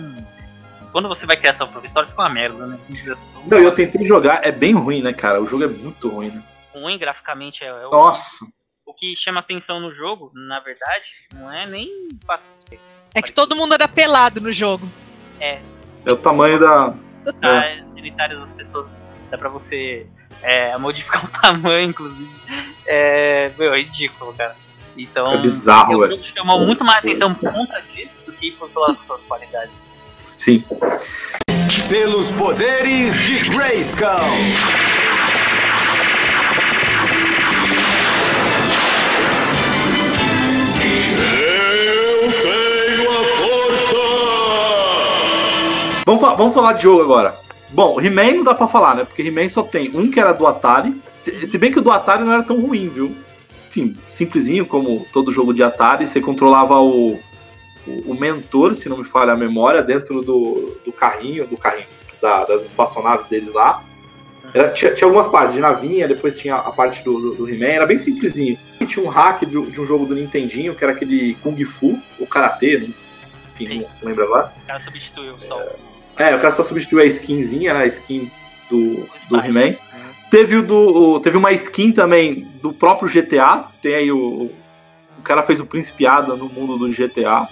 Quando 0.91 1.10
você 1.10 1.26
vai 1.26 1.36
criar 1.36 1.54
sua 1.54 1.67
própria 1.67 1.88
história, 1.88 2.08
fica 2.08 2.21
uma 2.21 2.30
merda, 2.30 2.65
né? 2.65 2.80
Não, 3.45 3.58
eu 3.60 3.73
tentei 3.73 4.06
jogar, 4.06 4.45
é 4.45 4.52
bem 4.52 4.73
ruim, 4.73 5.02
né, 5.02 5.12
cara? 5.12 5.41
O 5.41 5.47
jogo 5.47 5.65
é 5.65 5.67
muito 5.67 6.08
ruim, 6.10 6.30
né? 6.30 6.41
Ruim 6.73 6.97
graficamente 6.97 7.63
é, 7.63 7.67
é 7.67 7.88
o, 7.88 7.91
Nossa. 7.91 8.45
o 8.86 8.93
que 8.93 9.13
chama 9.15 9.41
atenção 9.41 9.80
no 9.82 9.93
jogo, 9.93 10.32
na 10.34 10.60
verdade, 10.62 11.06
não 11.36 11.52
é 11.52 11.65
nem. 11.67 11.89
É 13.13 13.21
que 13.21 13.34
todo 13.34 13.56
mundo 13.56 13.73
era 13.73 13.88
pelado 13.88 14.39
no 14.39 14.52
jogo. 14.52 14.89
É, 15.39 15.60
É 16.06 16.12
o 16.13 16.17
tamanho 16.17 16.60
da. 16.60 16.93
as 17.41 17.95
genitárias 17.95 18.39
das 18.39 18.56
pessoas. 18.84 19.04
Dá 19.30 19.38
pra 19.38 19.50
você 19.50 20.06
é, 20.42 20.78
modificar 20.78 21.24
o 21.26 21.28
tamanho, 21.28 21.90
inclusive. 21.90 22.30
É, 22.86 23.52
meu, 23.58 23.74
é 23.74 23.80
ridículo, 23.82 24.34
cara. 24.34 24.56
Então. 24.98 25.34
É 25.34 25.38
bizarro, 25.38 26.04
jogo 26.08 26.24
chamou 26.36 26.66
muito 26.66 26.84
mais 26.84 27.00
atenção 27.00 27.34
por 27.34 27.52
conta 27.52 27.82
disso 27.94 28.24
do 28.26 28.32
que 28.32 28.52
por 28.52 28.70
pelas 28.70 28.98
suas 29.06 29.24
qualidades. 29.26 29.72
Sim. 30.36 30.63
Pelos 31.90 32.30
poderes 32.32 33.13
de 33.26 33.40
Grayskull. 33.50 33.98
Eu 40.90 42.32
tenho 42.42 43.12
a 43.12 43.24
força! 43.38 44.04
Vamos, 46.06 46.22
fa- 46.22 46.34
vamos 46.36 46.54
falar 46.54 46.74
de 46.74 46.84
jogo 46.84 47.02
agora. 47.04 47.40
Bom, 47.69 47.99
He-Man 47.99 48.36
não 48.38 48.43
dá 48.43 48.53
pra 48.53 48.67
falar, 48.67 48.95
né? 48.95 49.03
Porque 49.03 49.21
He-Man 49.21 49.49
só 49.49 49.62
tem 49.63 49.89
um 49.95 50.10
que 50.10 50.19
era 50.19 50.32
do 50.34 50.47
Atari. 50.47 51.01
Se, 51.17 51.45
se 51.45 51.58
bem 51.58 51.71
que 51.71 51.80
o 51.80 51.82
do 51.82 51.91
Atari 51.91 52.23
não 52.23 52.32
era 52.32 52.43
tão 52.43 52.60
ruim, 52.60 52.88
viu? 52.89 53.15
Enfim, 53.67 53.95
simplesinho, 54.08 54.65
como 54.65 55.06
todo 55.12 55.32
jogo 55.32 55.53
de 55.53 55.62
Atari. 55.63 56.08
Você 56.08 56.21
controlava 56.21 56.80
o, 56.80 57.19
o, 57.86 58.12
o 58.12 58.17
mentor, 58.19 58.73
se 58.75 58.88
não 58.88 58.97
me 58.97 59.03
falha 59.03 59.34
a 59.34 59.38
memória, 59.38 59.84
dentro 59.84 60.21
do, 60.21 60.77
do 60.86 60.91
carrinho, 60.93 61.45
do 61.45 61.58
carrinho, 61.58 61.88
da- 62.21 62.45
das 62.45 62.63
espaçonaves 62.65 63.25
deles 63.27 63.53
lá. 63.53 63.84
Era- 64.53 64.69
tinha, 64.69 64.93
tinha 64.93 65.06
algumas 65.06 65.27
partes 65.27 65.53
de 65.53 65.60
navinha, 65.60 66.08
depois 66.08 66.38
tinha 66.39 66.56
a 66.56 66.71
parte 66.71 67.03
do, 67.03 67.19
do, 67.19 67.36
do 67.36 67.49
He-Man, 67.49 67.65
era 67.67 67.86
bem 67.86 67.99
simplesinho. 67.99 68.58
E 68.80 68.86
tinha 68.86 69.06
um 69.06 69.10
hack 69.10 69.41
de, 69.41 69.62
de 69.71 69.82
um 69.82 69.86
jogo 69.86 70.06
do 70.06 70.15
Nintendinho, 70.15 70.73
que 70.73 70.84
era 70.86 70.93
aquele 70.93 71.34
Kung 71.43 71.62
Fu, 71.65 71.99
ou 72.17 72.25
Karatê, 72.25 72.77
não, 72.80 72.93
enfim, 73.60 73.80
não 74.01 74.08
lembro 74.08 74.23
agora. 74.23 74.53
O 74.63 74.67
cara 74.67 74.80
substituiu 74.80 75.36
só. 75.49 75.60
É, 75.60 75.75
o 76.36 76.39
cara 76.39 76.51
só 76.51 76.63
substituiu 76.63 77.01
a 77.01 77.06
skinzinha, 77.06 77.73
né? 77.73 77.82
A 77.82 77.86
skin 77.88 78.32
do, 78.69 79.08
do 79.30 79.38
He-Man. 79.39 79.75
Teve, 80.30 80.58
o 80.58 80.63
do, 80.63 80.75
o- 80.75 81.19
teve 81.19 81.38
uma 81.38 81.51
skin 81.53 81.91
também 81.91 82.47
do 82.62 82.73
próprio 82.73 83.10
GTA. 83.10 83.65
Tem 83.82 83.95
aí 83.95 84.12
o. 84.12 84.51
O 85.17 85.21
cara 85.23 85.41
fez 85.43 85.60
o 85.60 85.65
Príncipe 85.65 86.06
Ada 86.08 86.36
no 86.36 86.47
mundo 86.49 86.77
do 86.77 86.89
GTA. 86.89 87.47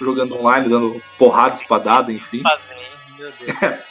Jogando 0.00 0.36
online, 0.38 0.68
dando 0.68 1.02
porrada, 1.18 1.54
espadada, 1.54 2.12
enfim. 2.12 2.42
Fazendo, 2.42 3.18
meu 3.18 3.32
Deus. 3.38 3.80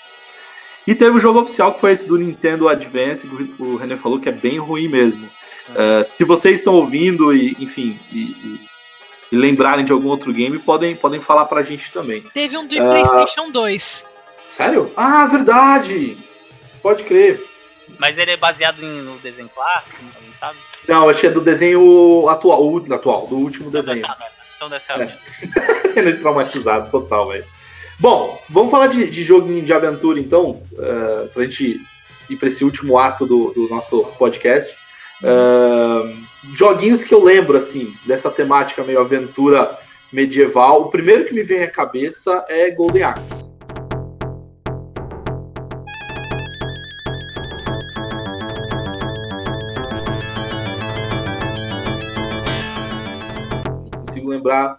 E 0.88 0.96
teve 0.96 1.18
o 1.18 1.20
jogo 1.20 1.42
oficial, 1.42 1.72
que 1.76 1.80
foi 1.82 1.92
esse 1.92 2.08
do 2.08 2.18
Nintendo 2.18 2.68
Advance, 2.68 3.28
que 3.28 3.62
o 3.62 3.76
René 3.76 3.96
falou 3.96 4.20
que 4.20 4.28
é 4.28 4.32
bem 4.32 4.58
ruim 4.58 4.88
mesmo. 4.88 5.30
É, 5.76 6.02
se 6.02 6.24
vocês 6.24 6.56
estão 6.58 6.74
ouvindo 6.74 7.32
e, 7.32 7.56
enfim, 7.60 8.00
e, 8.12 8.18
e- 8.20 8.60
e 9.32 9.36
lembrarem 9.36 9.86
de 9.86 9.92
algum 9.92 10.08
outro 10.08 10.34
game, 10.34 10.58
podem, 10.60 10.96
podem 10.96 11.20
falar 11.20 11.46
pra 11.46 11.64
gente 11.64 11.92
também. 11.92 12.22
Teve 12.34 12.58
um 12.58 12.68
de 12.68 12.80
Ah. 12.80 12.90
PlayStation 12.90 13.52
2. 13.52 14.06
Sério? 14.50 14.92
Ah, 14.96 15.26
verdade! 15.28 16.18
Pode 16.82 17.04
crer. 17.04 17.44
Mas 17.98 18.18
ele 18.18 18.32
é 18.32 18.38
baseado 18.38 18.84
em, 18.84 19.02
no 19.02 19.18
desenho 19.20 19.50
clássico, 19.50 19.98
não 20.04 20.34
sabe? 20.40 20.58
Não, 20.88 21.10
acho 21.10 21.20
que 21.22 21.28
é 21.28 21.32
do 21.32 21.42
desenho 21.42 22.28
atual, 22.30 22.64
o 22.66 22.94
atual, 22.94 23.28
do 23.28 23.36
último 23.38 23.70
desenho. 23.70 24.06
Então 24.56 24.70
deve 24.70 24.84
ser 24.86 24.92
a 24.94 25.04
É. 25.04 25.18
Ele 26.00 26.10
é 26.10 26.14
traumatizado, 26.14 26.90
total, 26.90 27.30
velho. 27.30 27.46
Bom, 28.00 28.42
vamos 28.50 28.72
falar 28.72 28.88
de, 28.88 29.08
de 29.08 29.24
joguinho 29.24 29.64
de 29.64 29.74
aventura, 29.74 30.20
então, 30.20 30.62
uh, 30.74 31.28
pra 31.34 31.44
gente 31.44 31.80
ir 32.30 32.36
pra 32.38 32.48
esse 32.48 32.64
último 32.64 32.98
ato 32.98 33.26
do, 33.26 33.52
do 33.52 33.68
nosso 33.70 34.02
podcast. 34.18 34.76
Uh, 35.22 36.16
joguinhos 36.44 37.04
que 37.04 37.14
eu 37.14 37.24
lembro, 37.24 37.58
assim, 37.58 37.94
dessa 38.06 38.30
temática 38.30 38.84
meio 38.84 39.00
aventura 39.00 39.78
medieval. 40.12 40.84
O 40.84 40.90
primeiro 40.90 41.26
que 41.26 41.34
me 41.34 41.44
vem 41.44 41.64
à 41.64 41.70
cabeça 41.70 42.46
é 42.50 42.70
Golden 42.72 43.04
Axe. 43.04 43.50
Não 53.92 54.00
consigo 54.06 54.30
lembrar 54.30 54.78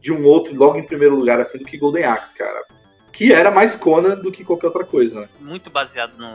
de 0.00 0.12
um 0.12 0.24
outro 0.24 0.56
logo 0.56 0.78
em 0.78 0.86
primeiro 0.86 1.14
lugar 1.14 1.38
assim 1.38 1.58
do 1.58 1.64
que 1.64 1.76
Golden 1.76 2.04
Axe, 2.04 2.36
cara. 2.36 2.64
Que 3.12 3.32
era 3.32 3.50
mais 3.50 3.76
Conan 3.76 4.16
do 4.16 4.32
que 4.32 4.44
qualquer 4.44 4.68
outra 4.68 4.84
coisa, 4.84 5.20
né? 5.20 5.28
Muito 5.40 5.68
baseado 5.68 6.16
no. 6.16 6.30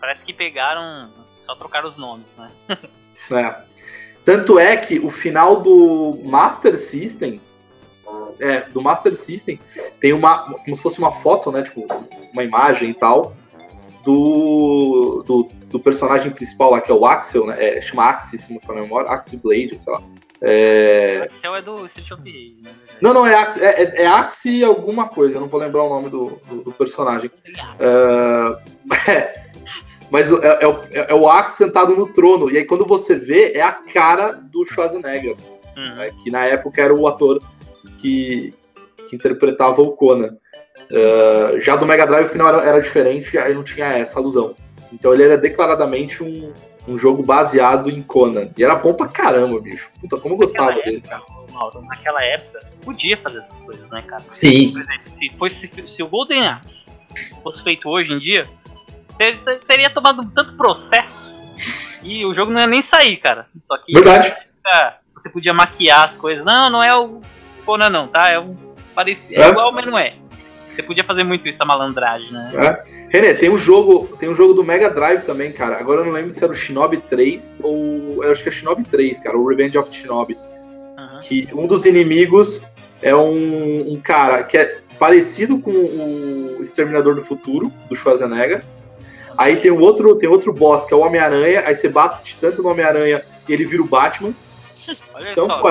Parece 0.00 0.24
que 0.24 0.32
pegaram. 0.32 1.08
Só 1.46 1.54
trocaram 1.54 1.90
os 1.90 1.96
nomes, 1.96 2.26
né? 2.36 2.50
É. 3.30 3.54
Tanto 4.24 4.58
é 4.58 4.76
que 4.76 4.98
o 4.98 5.10
final 5.10 5.60
do 5.60 6.18
Master 6.24 6.76
System 6.78 7.40
é, 8.40 8.62
do 8.70 8.82
Master 8.82 9.14
System, 9.14 9.58
tem 10.00 10.12
uma. 10.12 10.54
como 10.64 10.76
se 10.76 10.82
fosse 10.82 10.98
uma 10.98 11.12
foto, 11.12 11.50
né? 11.52 11.62
Tipo, 11.62 11.86
uma 12.32 12.42
imagem 12.42 12.90
e 12.90 12.94
tal. 12.94 13.36
Do, 14.04 15.24
do, 15.26 15.48
do 15.70 15.80
personagem 15.80 16.30
principal 16.30 16.72
lá, 16.72 16.80
que 16.80 16.92
é 16.92 16.94
o 16.94 17.06
Axel, 17.06 17.46
né? 17.46 17.56
É, 17.58 17.80
chama 17.80 18.04
Axis, 18.04 18.42
se 18.42 18.52
não 18.52 18.60
for 18.60 18.74
memória, 18.74 19.10
Axie 19.10 19.38
Blade, 19.38 19.78
sei 19.78 19.92
lá. 19.94 20.02
É... 20.42 21.30
Axel 21.32 21.54
é 21.56 21.62
do 21.62 21.86
Street 21.86 22.10
of 22.10 22.20
Rage, 22.20 22.56
né? 22.62 22.70
Não, 23.00 23.14
não, 23.14 23.26
é 23.26 23.34
Axie, 23.34 23.62
é, 23.62 23.82
é, 23.82 24.02
é 24.02 24.06
Axie 24.06 24.62
alguma 24.62 25.08
coisa, 25.08 25.36
eu 25.36 25.40
não 25.40 25.48
vou 25.48 25.58
lembrar 25.58 25.84
o 25.84 25.88
nome 25.88 26.10
do, 26.10 26.38
do, 26.46 26.64
do 26.64 26.72
personagem. 26.72 27.30
É, 27.78 29.44
mas 30.14 30.30
é, 30.32 30.62
é, 30.62 30.66
o- 30.68 30.80
é, 30.92 31.10
é 31.10 31.14
o 31.14 31.28
Axie 31.28 31.58
sentado 31.64 31.96
no 31.96 32.06
trono, 32.06 32.50
e 32.50 32.56
aí 32.56 32.64
quando 32.64 32.86
você 32.86 33.16
vê, 33.16 33.52
é 33.52 33.62
a 33.62 33.72
cara 33.72 34.30
do 34.32 34.64
Schwarzenegger, 34.64 35.36
Uhum. 35.76 35.94
né, 35.96 36.08
que 36.22 36.30
na 36.30 36.44
época 36.46 36.80
era 36.80 36.94
o 36.94 37.06
ator 37.08 37.38
que, 37.98 38.54
que 39.08 39.16
interpretava 39.16 39.82
o 39.82 39.90
Conan. 39.92 40.36
É, 40.90 41.60
já 41.60 41.74
do 41.76 41.84
Mega 41.86 42.06
Drive 42.06 42.26
o 42.26 42.28
final 42.28 42.48
era, 42.48 42.62
era 42.64 42.80
diferente, 42.80 43.36
aí 43.36 43.54
não 43.54 43.64
tinha 43.64 43.86
essa 43.86 44.18
alusão. 44.20 44.54
Então 44.92 45.12
ele 45.12 45.24
era 45.24 45.36
declaradamente 45.36 46.22
um, 46.22 46.52
um 46.86 46.96
jogo 46.96 47.22
baseado 47.24 47.90
em 47.90 48.00
Conan. 48.02 48.48
E 48.56 48.62
era 48.62 48.76
bom 48.76 48.94
pra 48.94 49.08
caramba, 49.08 49.60
bicho. 49.60 49.90
Puta, 50.00 50.16
como 50.18 50.34
eu 50.34 50.38
gostava 50.38 50.68
Naquela 50.70 50.84
dele, 50.84 50.96
época, 50.98 51.10
cara. 51.26 51.44
Mauro, 51.52 51.80
naquela 51.82 52.22
época, 52.24 52.60
podia 52.84 53.16
fazer 53.22 53.38
essas 53.38 53.58
coisas, 53.64 53.88
né, 53.90 54.02
cara? 54.02 54.22
Sim. 54.30 54.72
Por 54.72 54.80
exemplo, 54.82 55.08
se, 55.08 55.28
fosse, 55.36 55.70
se 55.96 56.02
o 56.02 56.08
Golden 56.08 56.46
Axe 56.46 56.84
fosse 57.42 57.62
feito 57.64 57.88
hoje 57.88 58.12
em 58.12 58.18
dia, 58.20 58.42
teria 59.66 59.90
tomado 59.92 60.22
tanto 60.34 60.56
processo 60.56 61.32
e 62.02 62.24
o 62.26 62.34
jogo 62.34 62.52
não 62.52 62.60
ia 62.60 62.66
nem 62.66 62.82
sair, 62.82 63.16
cara. 63.16 63.46
Só 63.66 63.78
que 63.78 63.92
Verdade. 63.92 64.34
ah, 64.66 64.94
você 65.14 65.30
podia 65.30 65.54
maquiar 65.54 66.04
as 66.04 66.16
coisas. 66.16 66.44
Não, 66.44 66.70
não 66.70 66.82
é 66.82 66.94
o 66.96 67.20
Conan 67.64 67.88
não, 67.90 68.08
tá? 68.08 68.30
É 68.30 68.38
um 68.38 68.54
parecido. 68.94 69.40
É 69.40 69.46
É. 69.46 69.48
igual, 69.50 69.72
mas 69.72 69.86
não 69.86 69.98
é. 69.98 70.14
Você 70.74 70.82
podia 70.82 71.04
fazer 71.04 71.22
muito 71.22 71.46
isso, 71.48 71.58
a 71.62 71.66
malandragem, 71.66 72.32
né? 72.32 72.50
É. 72.56 72.82
René, 73.08 73.32
tem 73.34 73.48
um 73.48 73.56
jogo, 73.56 74.16
tem 74.18 74.28
um 74.28 74.34
jogo 74.34 74.54
do 74.54 74.64
Mega 74.64 74.90
Drive 74.90 75.22
também, 75.22 75.52
cara. 75.52 75.78
Agora 75.78 76.00
eu 76.00 76.04
não 76.04 76.12
lembro 76.12 76.32
se 76.32 76.42
era 76.42 76.52
o 76.52 76.56
Shinobi 76.56 76.96
3 76.98 77.60
ou 77.62 78.24
eu 78.24 78.32
acho 78.32 78.42
que 78.42 78.48
é 78.48 78.52
Shinobi 78.52 78.82
3, 78.82 79.20
cara, 79.20 79.38
o 79.38 79.48
Revenge 79.48 79.78
of 79.78 79.94
Shinobi. 79.94 80.36
Que 81.22 81.48
um 81.54 81.66
dos 81.68 81.86
inimigos 81.86 82.66
é 83.00 83.14
um, 83.14 83.92
um 83.92 84.00
cara 84.00 84.42
que 84.42 84.58
é 84.58 84.80
parecido 84.98 85.58
com 85.58 85.70
o 85.70 86.58
Exterminador 86.60 87.14
do 87.14 87.20
Futuro, 87.20 87.72
do 87.88 87.94
Schwarzenegger. 87.94 88.64
Aí 89.36 89.56
tem 89.56 89.70
um 89.70 89.80
outro, 89.80 90.14
tem 90.16 90.28
outro 90.28 90.52
boss 90.52 90.84
que 90.84 90.92
é 90.94 90.96
o 90.96 91.00
Homem-Aranha, 91.00 91.64
aí 91.66 91.74
você 91.74 91.88
bate 91.88 92.36
tanto 92.36 92.62
no 92.62 92.68
Homem-Aranha 92.70 93.22
e 93.48 93.52
ele 93.52 93.64
vira 93.64 93.82
o 93.82 93.86
Batman. 93.86 94.32
Olha 95.14 95.32
Então, 95.32 95.46
só. 95.46 95.58
pô, 95.60 95.68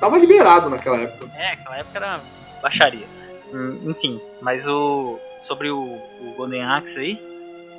tava 0.00 0.18
liberado 0.18 0.70
naquela 0.70 0.98
época. 1.00 1.30
É, 1.36 1.52
aquela 1.52 1.78
época 1.78 1.98
era 1.98 2.20
baixaria. 2.62 3.06
Hum, 3.52 3.78
Enfim, 3.90 4.20
mas 4.40 4.66
o. 4.66 5.18
Sobre 5.46 5.68
o, 5.70 5.78
o 5.80 6.34
Golden 6.36 6.62
Axe 6.62 7.00
aí, 7.00 7.20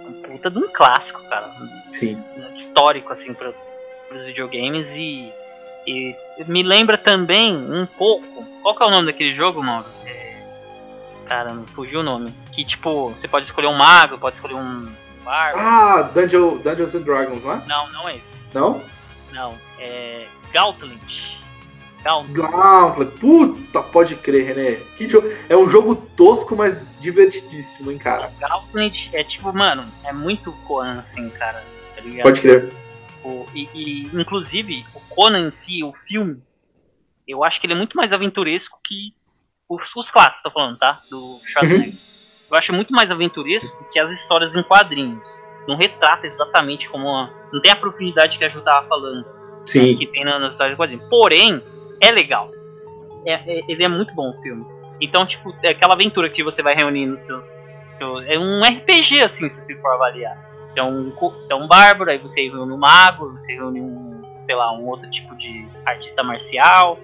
um 0.06 0.12
puta 0.22 0.50
de 0.52 0.58
um 0.58 0.68
clássico, 0.74 1.22
cara. 1.30 1.50
Sim. 1.92 2.22
Histórico, 2.54 3.14
assim, 3.14 3.34
para 3.34 3.54
os 4.14 4.26
videogames 4.26 4.90
e, 4.94 5.32
e 5.88 6.14
me 6.48 6.64
lembra 6.64 6.98
também 6.98 7.56
um 7.56 7.86
pouco. 7.86 8.26
Qual 8.62 8.76
que 8.76 8.84
é 8.84 8.86
o 8.86 8.90
nome 8.90 9.06
daquele 9.06 9.34
jogo, 9.34 9.64
Mauro? 9.64 9.86
É, 10.06 10.31
cara, 11.32 11.54
não 11.54 11.66
fugiu 11.68 12.02
o 12.02 12.04
nome. 12.04 12.34
Que 12.52 12.66
tipo, 12.66 13.10
você 13.12 13.26
pode 13.26 13.46
escolher 13.46 13.68
um 13.68 13.78
mago, 13.78 14.18
pode 14.18 14.36
escolher 14.36 14.56
um 14.56 14.92
bárbaro. 15.24 15.58
Ah, 15.66 16.02
Dungeon, 16.14 16.58
Dungeons 16.58 16.94
and 16.94 17.02
Dragons, 17.04 17.44
não 17.44 17.54
é? 17.54 17.66
Não, 17.66 17.90
não 17.92 18.10
é 18.10 18.18
esse. 18.18 18.48
Não? 18.54 18.82
Não, 19.32 19.56
é. 19.80 20.26
Gauntlet. 20.52 21.38
Gauntlet. 22.04 22.34
Gauntlet, 22.34 23.12
puta, 23.18 23.82
pode 23.82 24.16
crer, 24.16 24.46
René. 24.46 24.76
Que 24.98 25.08
jogo. 25.08 25.30
É 25.48 25.56
um 25.56 25.70
jogo 25.70 25.96
tosco, 25.96 26.54
mas 26.54 26.78
divertidíssimo, 27.00 27.92
hein, 27.92 27.98
cara. 27.98 28.30
Gauntlet 28.38 29.10
é 29.14 29.24
tipo, 29.24 29.54
mano, 29.54 29.86
é 30.04 30.12
muito 30.12 30.52
Conan 30.68 31.00
assim, 31.00 31.30
cara. 31.30 31.64
Tá 31.96 32.02
ligado? 32.02 32.24
Pode 32.24 32.42
crer. 32.42 32.74
O- 33.24 33.46
e, 33.56 33.70
e, 33.74 34.04
inclusive, 34.20 34.86
o 34.94 35.00
Conan 35.00 35.48
em 35.48 35.52
si, 35.52 35.82
o 35.82 35.94
filme, 36.08 36.42
eu 37.26 37.42
acho 37.42 37.62
que 37.62 37.68
ele 37.68 37.74
é 37.74 37.78
muito 37.78 37.96
mais 37.96 38.12
aventuresco 38.12 38.78
que 38.84 39.14
os, 39.76 39.96
os 39.96 40.12
clássicos, 40.12 40.44
tô 40.44 40.52
falando, 40.52 40.78
tá? 40.78 41.00
Do 41.10 41.40
Schwarzenegger. 41.46 41.94
Eu 42.50 42.58
acho 42.58 42.74
muito 42.74 42.92
mais 42.92 43.10
aventuresco 43.10 43.72
que 43.92 44.00
as 44.00 44.12
histórias 44.12 44.56
em 44.56 44.64
quadrinhos. 44.64 45.22
Não 45.68 45.78
retrata 45.78 46.26
exatamente 46.28 46.90
como 46.90 47.08
a, 47.10 47.30
Não 47.54 47.62
tem 47.62 47.72
a 47.72 47.76
profundidade 47.76 48.38
que 48.38 48.44
a 48.44 48.50
Ju 48.50 48.62
tava 48.62 48.88
falando. 48.88 49.26
Sim. 49.66 49.96
Que 49.98 50.08
tem 50.08 50.26
na, 50.26 50.38
nas 50.40 50.52
histórias 50.54 50.74
em 50.74 50.78
quadrinhos. 50.78 51.08
Porém, 51.10 51.62
é 52.02 52.12
legal. 52.12 52.50
É, 53.26 53.34
é- 53.34 53.64
ele 53.68 53.84
é 53.84 53.88
muito 53.88 54.14
bom 54.14 54.32
o 54.32 54.42
filme. 54.42 54.66
Então, 55.00 55.26
tipo, 55.26 55.56
é 55.64 55.70
aquela 55.70 55.94
aventura 55.94 56.30
que 56.30 56.44
você 56.44 56.62
vai 56.62 56.76
reunindo 56.76 57.18
seus. 57.20 57.46
seus- 57.98 58.26
é 58.28 58.38
um 58.38 58.62
RPG, 58.64 59.22
assim, 59.24 59.48
se 59.48 59.62
você 59.62 59.76
for 59.80 59.94
avaliar. 59.94 60.36
Você 60.74 60.80
é 60.80 60.84
um, 60.84 61.12
você 61.12 61.54
é 61.54 61.56
um 61.56 61.68
bárbaro, 61.68 62.10
aí 62.12 62.18
você 62.18 62.42
reúne 62.50 62.72
um 62.74 62.78
mago, 62.78 63.32
você 63.32 63.54
reúne 63.54 63.80
um, 63.82 64.22
sei 64.44 64.56
lá, 64.56 64.72
um 64.74 64.86
outro 64.88 65.10
tipo 65.12 65.36
de 65.38 65.68
artista 65.86 66.24
marcial. 66.24 66.98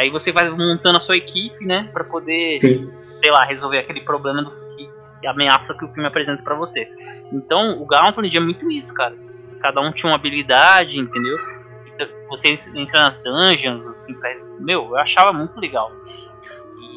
Aí 0.00 0.08
você 0.10 0.32
vai 0.32 0.48
montando 0.48 0.96
a 0.96 1.00
sua 1.00 1.16
equipe, 1.16 1.64
né, 1.64 1.88
pra 1.92 2.04
poder, 2.04 2.58
sei 2.60 3.30
lá, 3.30 3.44
resolver 3.44 3.78
aquele 3.78 4.00
problema 4.00 4.42
do 4.42 4.50
que 4.50 5.26
ameaça 5.26 5.74
que 5.74 5.84
o 5.84 5.88
filme 5.88 6.08
apresenta 6.08 6.42
pra 6.42 6.54
você. 6.54 6.88
Então, 7.30 7.80
o 7.80 7.84
Gauntlet 7.84 8.34
é 8.34 8.40
muito 8.40 8.70
isso, 8.70 8.94
cara. 8.94 9.14
Cada 9.60 9.80
um 9.82 9.92
tinha 9.92 10.10
uma 10.10 10.16
habilidade, 10.16 10.98
entendeu? 10.98 11.36
Então, 11.94 12.06
Você 12.30 12.56
entra 12.74 13.00
nas 13.02 13.22
dungeons, 13.22 13.86
assim, 13.88 14.14
pra... 14.14 14.30
meu, 14.60 14.84
eu 14.86 14.96
achava 14.96 15.34
muito 15.34 15.60
legal. 15.60 15.92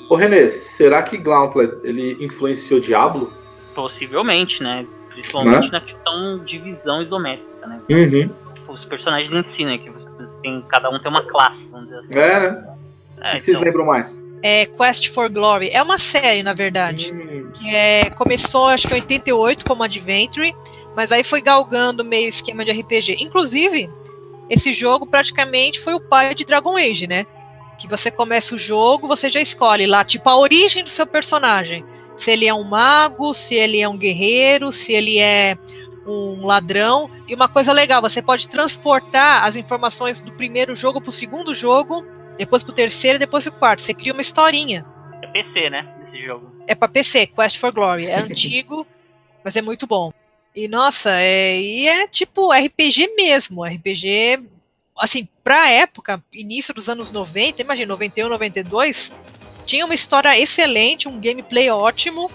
Ô, 0.09 0.15
René, 0.15 0.47
será 0.47 1.03
que 1.03 1.17
Gauntlet 1.17 1.85
ele 1.85 2.23
influenciou 2.23 2.79
Diablo? 2.79 3.33
Possivelmente, 3.75 4.63
né? 4.63 4.87
Principalmente 5.09 5.69
Né? 5.69 5.69
na 5.71 5.81
questão 5.81 6.39
de 6.45 6.57
visão 6.59 7.01
isométrica, 7.01 7.67
né? 7.67 7.81
Uhum. 7.89 8.35
Os 8.69 8.85
personagens 8.85 9.33
em 9.33 9.43
si, 9.43 9.65
né? 9.65 9.77
Que 9.77 9.89
você 9.89 10.39
tem, 10.41 10.65
cada 10.69 10.89
um 10.89 10.97
tem 10.99 11.11
uma 11.11 11.27
classe, 11.27 11.67
vamos 11.69 11.87
dizer 11.87 11.99
assim. 11.99 12.19
É, 12.19 12.39
né? 12.39 12.72
É, 13.23 13.29
o 13.29 13.37
que 13.37 13.41
vocês 13.41 13.55
então- 13.57 13.63
lembram 13.63 13.85
mais? 13.85 14.23
É 14.41 14.65
Quest 14.65 15.07
for 15.07 15.29
Glory. 15.29 15.69
É 15.69 15.81
uma 15.81 15.97
série, 15.97 16.43
na 16.43 16.53
verdade. 16.53 17.13
Que 17.53 17.73
é, 17.73 18.09
começou, 18.09 18.65
acho 18.65 18.87
que 18.87 18.93
em 18.93 18.97
88, 18.97 19.63
como 19.65 19.83
Adventure, 19.83 20.53
mas 20.95 21.11
aí 21.11 21.23
foi 21.23 21.41
galgando 21.41 22.03
meio 22.03 22.27
esquema 22.27 22.65
de 22.65 22.71
RPG. 22.71 23.17
Inclusive, 23.21 23.89
esse 24.49 24.73
jogo 24.73 25.05
praticamente 25.05 25.79
foi 25.79 25.93
o 25.93 25.99
pai 26.01 26.35
de 26.35 26.43
Dragon 26.43 26.75
Age, 26.75 27.07
né? 27.07 27.25
Que 27.79 27.87
você 27.87 28.11
começa 28.11 28.53
o 28.53 28.57
jogo, 28.57 29.07
você 29.07 29.29
já 29.29 29.39
escolhe 29.39 29.87
lá, 29.87 30.03
tipo, 30.03 30.29
a 30.29 30.37
origem 30.37 30.83
do 30.83 30.89
seu 30.89 31.07
personagem. 31.07 31.85
Se 32.15 32.29
ele 32.31 32.45
é 32.45 32.53
um 32.53 32.63
mago, 32.63 33.33
se 33.33 33.55
ele 33.55 33.79
é 33.79 33.87
um 33.87 33.97
guerreiro, 33.97 34.71
se 34.71 34.91
ele 34.93 35.19
é 35.19 35.57
um 36.05 36.45
ladrão. 36.45 37.09
E 37.27 37.33
uma 37.33 37.47
coisa 37.47 37.71
legal, 37.71 38.01
você 38.01 38.21
pode 38.21 38.49
transportar 38.49 39.45
as 39.45 39.55
informações 39.55 40.21
do 40.21 40.31
primeiro 40.33 40.75
jogo 40.75 40.99
pro 41.01 41.11
segundo 41.11 41.55
jogo, 41.55 42.05
depois 42.37 42.63
pro 42.63 42.73
terceiro 42.73 43.15
e 43.17 43.19
depois 43.19 43.43
pro 43.43 43.53
quarto. 43.53 43.81
Você 43.81 43.93
cria 43.93 44.13
uma 44.13 44.21
historinha. 44.21 44.85
É 45.21 45.27
PC, 45.27 45.69
né? 45.69 45.87
Esse 46.07 46.23
jogo. 46.25 46.51
É 46.67 46.75
pra 46.75 46.87
PC, 46.87 47.27
Quest 47.27 47.57
for 47.57 47.71
Glory. 47.71 48.07
É 48.07 48.15
antigo, 48.21 48.85
mas 49.43 49.55
é 49.55 49.61
muito 49.61 49.85
bom. 49.87 50.11
E 50.55 50.67
nossa, 50.67 51.09
é, 51.19 51.59
e 51.59 51.87
é 51.87 52.07
tipo 52.07 52.51
RPG 52.53 53.15
mesmo. 53.15 53.63
RPG, 53.65 54.39
assim, 54.97 55.27
pra 55.43 55.69
época, 55.71 56.23
início 56.31 56.73
dos 56.73 56.87
anos 56.89 57.11
90, 57.11 57.61
imagina, 57.61 57.87
91, 57.93 58.29
92, 58.29 59.11
tinha 59.65 59.83
uma 59.85 59.95
história 59.95 60.37
excelente, 60.39 61.07
um 61.09 61.19
gameplay 61.19 61.69
ótimo. 61.71 62.29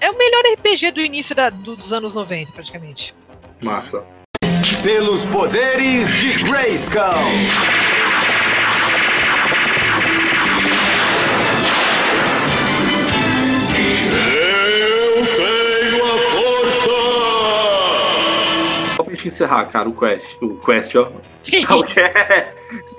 É 0.00 0.10
o 0.10 0.16
melhor 0.16 0.42
RPG 0.54 0.90
do 0.92 1.00
início 1.02 1.34
da- 1.34 1.50
do- 1.50 1.76
dos 1.76 1.92
anos 1.92 2.14
90, 2.14 2.52
praticamente. 2.52 3.14
Massa. 3.60 4.04
Pelos 4.82 5.24
poderes 5.26 6.08
de 6.18 6.32
Grayskull. 6.44 7.89
Gente 19.20 19.28
encerrar, 19.28 19.66
cara, 19.66 19.88
o 19.88 19.92
Quest. 19.92 20.36
O 20.40 20.56
Quest, 20.56 20.94
ó. 20.96 21.12
Que 21.42 22.00
é? 22.00 22.54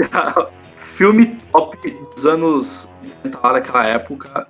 Filme 0.83 1.37
top 1.51 1.89
dos 2.15 2.25
anos 2.25 2.89
80 3.01 3.39
lá 3.41 3.53
daquela 3.53 3.85
época. 3.87 4.47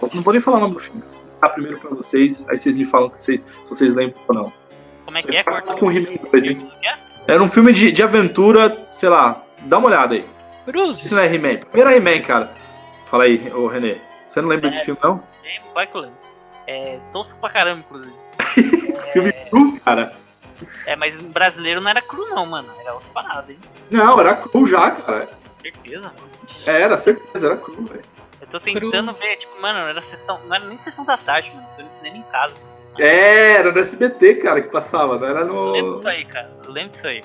Eu 0.00 0.10
não 0.14 0.22
vou 0.22 0.32
nem 0.32 0.42
falar 0.42 0.56
o 0.56 0.60
nome 0.60 0.74
do 0.74 0.80
filme. 0.80 1.02
Vou 1.02 1.40
dar 1.40 1.48
primeiro 1.50 1.78
pra 1.78 1.90
vocês, 1.90 2.46
aí 2.48 2.58
vocês 2.58 2.76
me 2.76 2.84
falam 2.84 3.08
que 3.10 3.18
vocês, 3.18 3.40
se 3.40 3.68
vocês 3.68 3.94
lembram 3.94 4.20
ou 4.28 4.34
não. 4.34 4.52
Como 5.04 5.18
é 5.18 5.20
que 5.20 5.36
é? 5.36 5.42
Com 5.42 5.92
He-Man 5.92 6.18
2, 6.30 6.46
hein? 6.46 6.72
Era 7.26 7.42
um 7.42 7.48
filme 7.48 7.72
de, 7.72 7.92
de 7.92 8.02
aventura, 8.02 8.86
sei 8.90 9.08
lá, 9.08 9.44
dá 9.62 9.78
uma 9.78 9.88
olhada 9.88 10.14
aí. 10.14 10.24
Cruzes. 10.64 11.04
Isso 11.06 11.14
não 11.14 11.22
é 11.22 11.32
He-Man. 11.32 11.58
Primeiro 11.70 11.90
He-Man, 11.90 12.22
cara. 12.22 12.52
Fala 13.06 13.24
aí, 13.24 13.52
ô 13.52 13.66
Renê. 13.66 13.98
Você 14.26 14.40
não 14.40 14.48
lembra 14.48 14.70
desse 14.70 14.84
filme, 14.84 14.98
não? 15.02 15.22
Lembro, 15.44 15.68
vai 15.74 15.86
que 15.86 15.96
eu 15.96 16.00
lembro. 16.00 16.16
É 16.66 16.98
tosco 17.12 17.38
pra 17.38 17.50
caramba, 17.50 17.80
inclusive. 17.80 18.16
Filme 19.12 19.32
cru, 19.50 19.78
cara. 19.84 20.21
É, 20.86 20.96
mas 20.96 21.14
o 21.20 21.26
brasileiro 21.28 21.80
não 21.80 21.90
era 21.90 22.00
cru, 22.02 22.28
não, 22.28 22.46
mano. 22.46 22.68
Era 22.80 22.94
outra 22.94 23.08
parada, 23.12 23.52
hein? 23.52 23.58
Não, 23.90 24.18
era 24.20 24.34
cru 24.36 24.66
já, 24.66 24.90
cara. 24.90 25.28
Certeza, 25.60 26.04
mano. 26.06 26.32
Era, 26.66 26.98
certeza, 26.98 27.46
era 27.46 27.56
cru, 27.56 27.84
velho. 27.86 28.02
Eu 28.40 28.46
Tô 28.48 28.60
tentando 28.60 29.12
ver, 29.14 29.36
tipo, 29.36 29.60
mano, 29.60 29.78
era 29.88 30.02
sessão. 30.02 30.38
Não 30.46 30.54
era 30.54 30.64
nem 30.64 30.76
sessão 30.78 31.04
da 31.04 31.16
tarde, 31.16 31.50
mano. 31.54 31.66
Foi 31.74 31.84
no 31.84 31.90
cinema 31.90 32.16
em 32.18 32.22
casa. 32.22 32.54
É, 32.98 33.52
era 33.54 33.72
no 33.72 33.78
SBT, 33.78 34.34
cara, 34.34 34.60
que 34.60 34.68
passava, 34.68 35.16
não 35.18 35.26
era 35.26 35.44
no. 35.44 35.54
Eu 35.54 35.72
lembro 35.72 35.96
disso 35.96 36.08
aí, 36.08 36.24
cara. 36.26 36.50
Eu 36.64 36.70
lembro 36.72 36.92
disso 36.92 37.06
aí. 37.06 37.24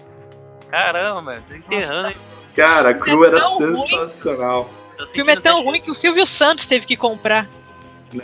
Caramba, 0.69 1.21
mano, 1.21 1.43
desenterrando. 1.49 2.15
Cara, 2.55 2.89
a 2.89 2.93
Cru 2.93 3.23
É 3.25 3.27
era 3.27 3.39
ruim. 3.39 3.85
sensacional. 3.87 4.69
O 4.99 5.07
filme 5.07 5.31
é 5.33 5.39
tão 5.39 5.63
ruim 5.63 5.79
que 5.81 5.91
o 5.91 5.93
Silvio 5.93 6.25
Santos 6.25 6.65
teve 6.65 6.85
que 6.85 6.97
comprar. 6.97 7.47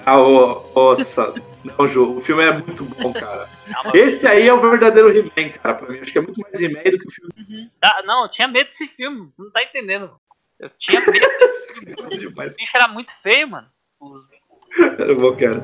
Ah, 0.06 0.20
ô, 0.22 0.72
nossa, 0.76 1.34
não, 1.64 1.88
Ju, 1.88 2.18
o 2.18 2.22
filme 2.22 2.44
é 2.44 2.52
muito 2.52 2.86
bom, 2.86 3.12
cara. 3.12 3.48
Esse 3.94 4.26
aí 4.26 4.48
é 4.48 4.54
o 4.54 4.62
verdadeiro 4.62 5.10
He-Man, 5.10 5.50
cara, 5.52 5.76
pra 5.76 5.90
mim. 5.90 6.00
Acho 6.00 6.12
que 6.12 6.18
é 6.18 6.22
muito 6.22 6.40
mais 6.42 6.60
He-Man 6.60 6.84
do 6.84 7.00
que 7.00 7.08
o 7.08 7.12
filme. 7.12 7.72
Ah, 7.82 8.02
não, 8.06 8.24
eu 8.24 8.32
tinha 8.32 8.48
medo 8.48 8.68
desse 8.68 8.88
filme. 8.88 9.32
Não 9.38 9.52
tá 9.52 9.62
entendendo. 9.64 10.12
Eu 10.60 10.70
tinha 10.80 11.02
medo 11.02 11.28
desse 11.40 11.80
filme. 11.80 11.96
O 12.28 12.32
bicho 12.32 12.72
era 12.76 12.88
muito 12.88 13.12
feio, 13.22 13.48
mano. 13.50 13.68
Os 14.00 14.28
Era 15.00 15.16
bom, 15.16 15.36
cara. 15.36 15.60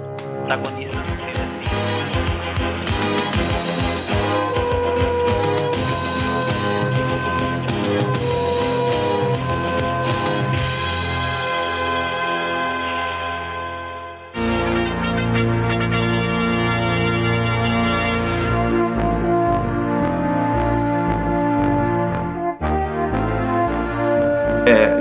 protagonistas 0.48 1.00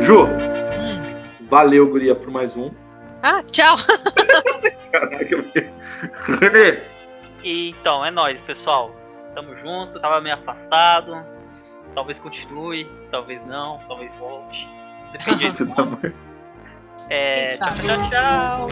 É, 0.08 0.10
Ju, 0.10 0.26
valeu, 1.50 1.86
Guria, 1.86 2.14
por 2.14 2.30
mais 2.30 2.56
um. 2.56 2.70
Ah, 3.22 3.42
tchau. 3.52 3.76
Caraca, 4.90 5.44
René. 6.40 6.80
E, 7.44 7.70
então, 7.70 8.02
é 8.02 8.10
nóis, 8.10 8.40
pessoal. 8.40 8.90
Tamo 9.34 9.54
junto, 9.56 10.00
tava 10.00 10.18
meio 10.22 10.36
afastado. 10.36 11.14
Talvez 11.94 12.18
continue, 12.20 12.90
talvez 13.10 13.44
não, 13.46 13.80
talvez 13.86 14.10
volte. 14.18 14.66
Depende 15.12 15.50
de 15.50 15.66
como. 15.66 15.98
É, 17.10 17.56
tchau, 17.56 17.68
tchau, 17.84 18.10
tchau. 18.10 18.68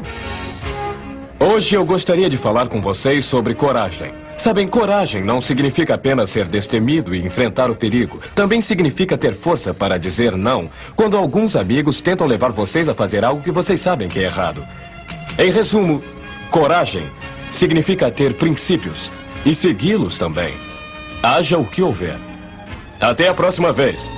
Hoje 1.39 1.77
eu 1.77 1.85
gostaria 1.85 2.31
de 2.31 2.39
falar 2.39 2.69
com 2.69 2.81
vocês 2.81 3.27
sobre 3.27 3.55
coragem. 3.55 4.15
Sabem, 4.37 4.69
coragem 4.69 5.25
não 5.25 5.41
significa 5.41 5.95
apenas 5.95 6.29
ser 6.29 6.47
destemido 6.47 7.15
e 7.15 7.25
enfrentar 7.25 7.71
o 7.71 7.75
perigo. 7.75 8.21
Também 8.35 8.61
significa 8.61 9.17
ter 9.17 9.35
força 9.35 9.73
para 9.73 9.99
dizer 9.99 10.37
não 10.37 10.71
quando 10.95 11.17
alguns 11.17 11.57
amigos 11.57 12.01
tentam 12.03 12.27
levar 12.27 12.53
vocês 12.53 12.89
a 12.89 12.95
fazer 12.95 13.25
algo 13.25 13.43
que 13.43 13.51
vocês 13.51 13.81
sabem 13.81 14.09
que 14.09 14.19
é 14.19 14.25
errado. 14.25 14.63
Em 15.39 15.51
resumo, 15.51 16.03
coragem 16.51 17.05
significa 17.51 18.11
ter 18.11 18.35
princípios 18.35 19.11
e 19.45 19.55
segui-los 19.55 20.19
também. 20.19 20.55
Haja 21.23 21.57
o 21.57 21.67
que 21.67 21.83
houver. 21.83 22.19
Até 23.01 23.29
a 23.29 23.35
próxima 23.35 23.73
vez. 23.73 24.11